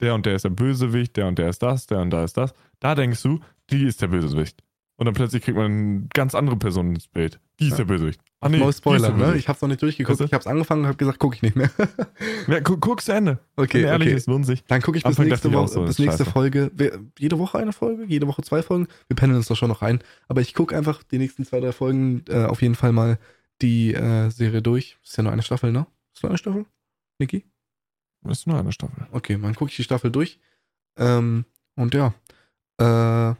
[0.01, 2.35] der und der ist der Bösewicht, der und der ist das, der und da ist
[2.37, 2.53] das.
[2.79, 3.39] Da denkst du,
[3.69, 4.61] die ist der Bösewicht.
[4.97, 7.39] Und dann plötzlich kriegt man eine ganz andere Person ins Bild.
[7.59, 7.77] Die ist Ja.
[7.77, 8.21] der Bösewicht.
[8.39, 9.35] Ah, no die ist Spoiler, ne?
[9.35, 10.11] Ich hab's noch nicht durchgeguckt.
[10.11, 10.25] Weißt du?
[10.25, 11.69] Ich hab's angefangen und hab gesagt, gucke ich nicht mehr.
[12.47, 13.39] Ja, gu guck's zu Ende.
[13.55, 14.17] okay, Bin ehrlich, okay.
[14.17, 14.63] es lohnt sich.
[14.65, 16.31] Dann gucke ich bis Anfang nächste, Woche, so, bis nächste scheiße.
[16.31, 16.71] Folge.
[17.19, 18.03] Jede Woche eine Folge?
[18.05, 18.87] Jede Woche zwei Folgen?
[19.07, 19.99] Wir pendeln uns doch schon noch rein.
[20.27, 23.17] Aber ich gucke einfach die nächsten zwei, drei Folgen äh, auf jeden Fall mal
[23.61, 24.97] die äh, Serie durch.
[25.03, 25.85] Ist ja nur eine Staffel, ne?
[26.13, 26.65] Ist nur eine Staffel?
[27.19, 27.45] Niki?
[28.27, 29.07] Ist nur eine Staffel.
[29.11, 30.39] Okay, dann gucke ich die Staffel durch.
[30.97, 31.45] Ähm,
[31.75, 32.13] und ja.
[32.77, 33.35] Äh,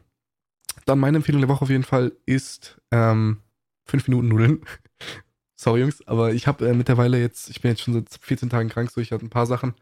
[0.86, 3.42] dann meine Empfehlung der Woche auf jeden Fall ist ähm,
[3.86, 4.66] 5 Minuten Nudeln.
[5.56, 8.70] Sorry, Jungs, aber ich habe äh, mittlerweile jetzt, ich bin jetzt schon seit 14 Tagen
[8.70, 9.76] krank, so ich hatte ein paar Sachen.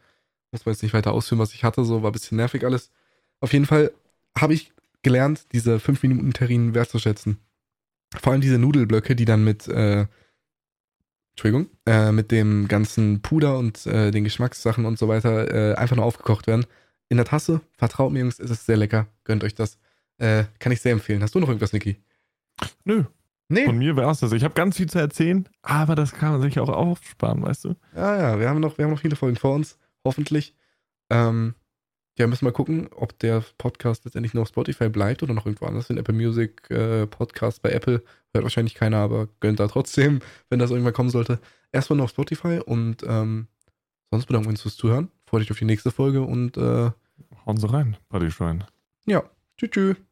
[0.52, 2.90] Muss man jetzt nicht weiter ausführen, was ich hatte, so war ein bisschen nervig alles.
[3.40, 3.92] Auf jeden Fall
[4.36, 4.72] habe ich
[5.02, 7.38] gelernt, diese 5 Minuten Terrinen wertzuschätzen.
[8.20, 10.06] Vor allem diese Nudelblöcke, die dann mit, äh,
[11.40, 15.96] Entschuldigung, äh, mit dem ganzen Puder und äh, den Geschmackssachen und so weiter äh, einfach
[15.96, 16.66] nur aufgekocht werden.
[17.08, 19.06] In der Tasse, vertraut mir, Jungs, ist es sehr lecker.
[19.24, 19.78] Gönnt euch das.
[20.18, 21.22] Äh, kann ich sehr empfehlen.
[21.22, 21.96] Hast du noch irgendwas, Niki?
[22.84, 23.04] Nö,
[23.48, 23.64] Nee.
[23.64, 24.32] von mir wär's das.
[24.32, 27.74] Ich habe ganz viel zu erzählen, aber das kann man sich auch aufsparen, weißt du?
[27.96, 30.54] Ja, ja, wir haben noch, wir haben noch viele Folgen vor uns, hoffentlich.
[31.08, 31.54] Ähm,
[32.20, 35.64] ja, müssen wir gucken, ob der Podcast letztendlich nur auf Spotify bleibt oder noch irgendwo
[35.64, 38.02] anders in Apple Music äh, Podcast bei Apple.
[38.34, 41.40] Hört wahrscheinlich keiner, aber gönnt da trotzdem, wenn das irgendwann kommen sollte.
[41.72, 43.46] Erstmal nur auf Spotify und ähm,
[44.10, 45.10] sonst bedanken wir uns fürs Zuhören.
[45.24, 46.90] Freut euch auf die nächste Folge und äh,
[47.46, 48.64] Hauen Sie rein, Partyschwein.
[49.06, 49.22] ja,
[49.56, 50.09] tschüss, tschüss.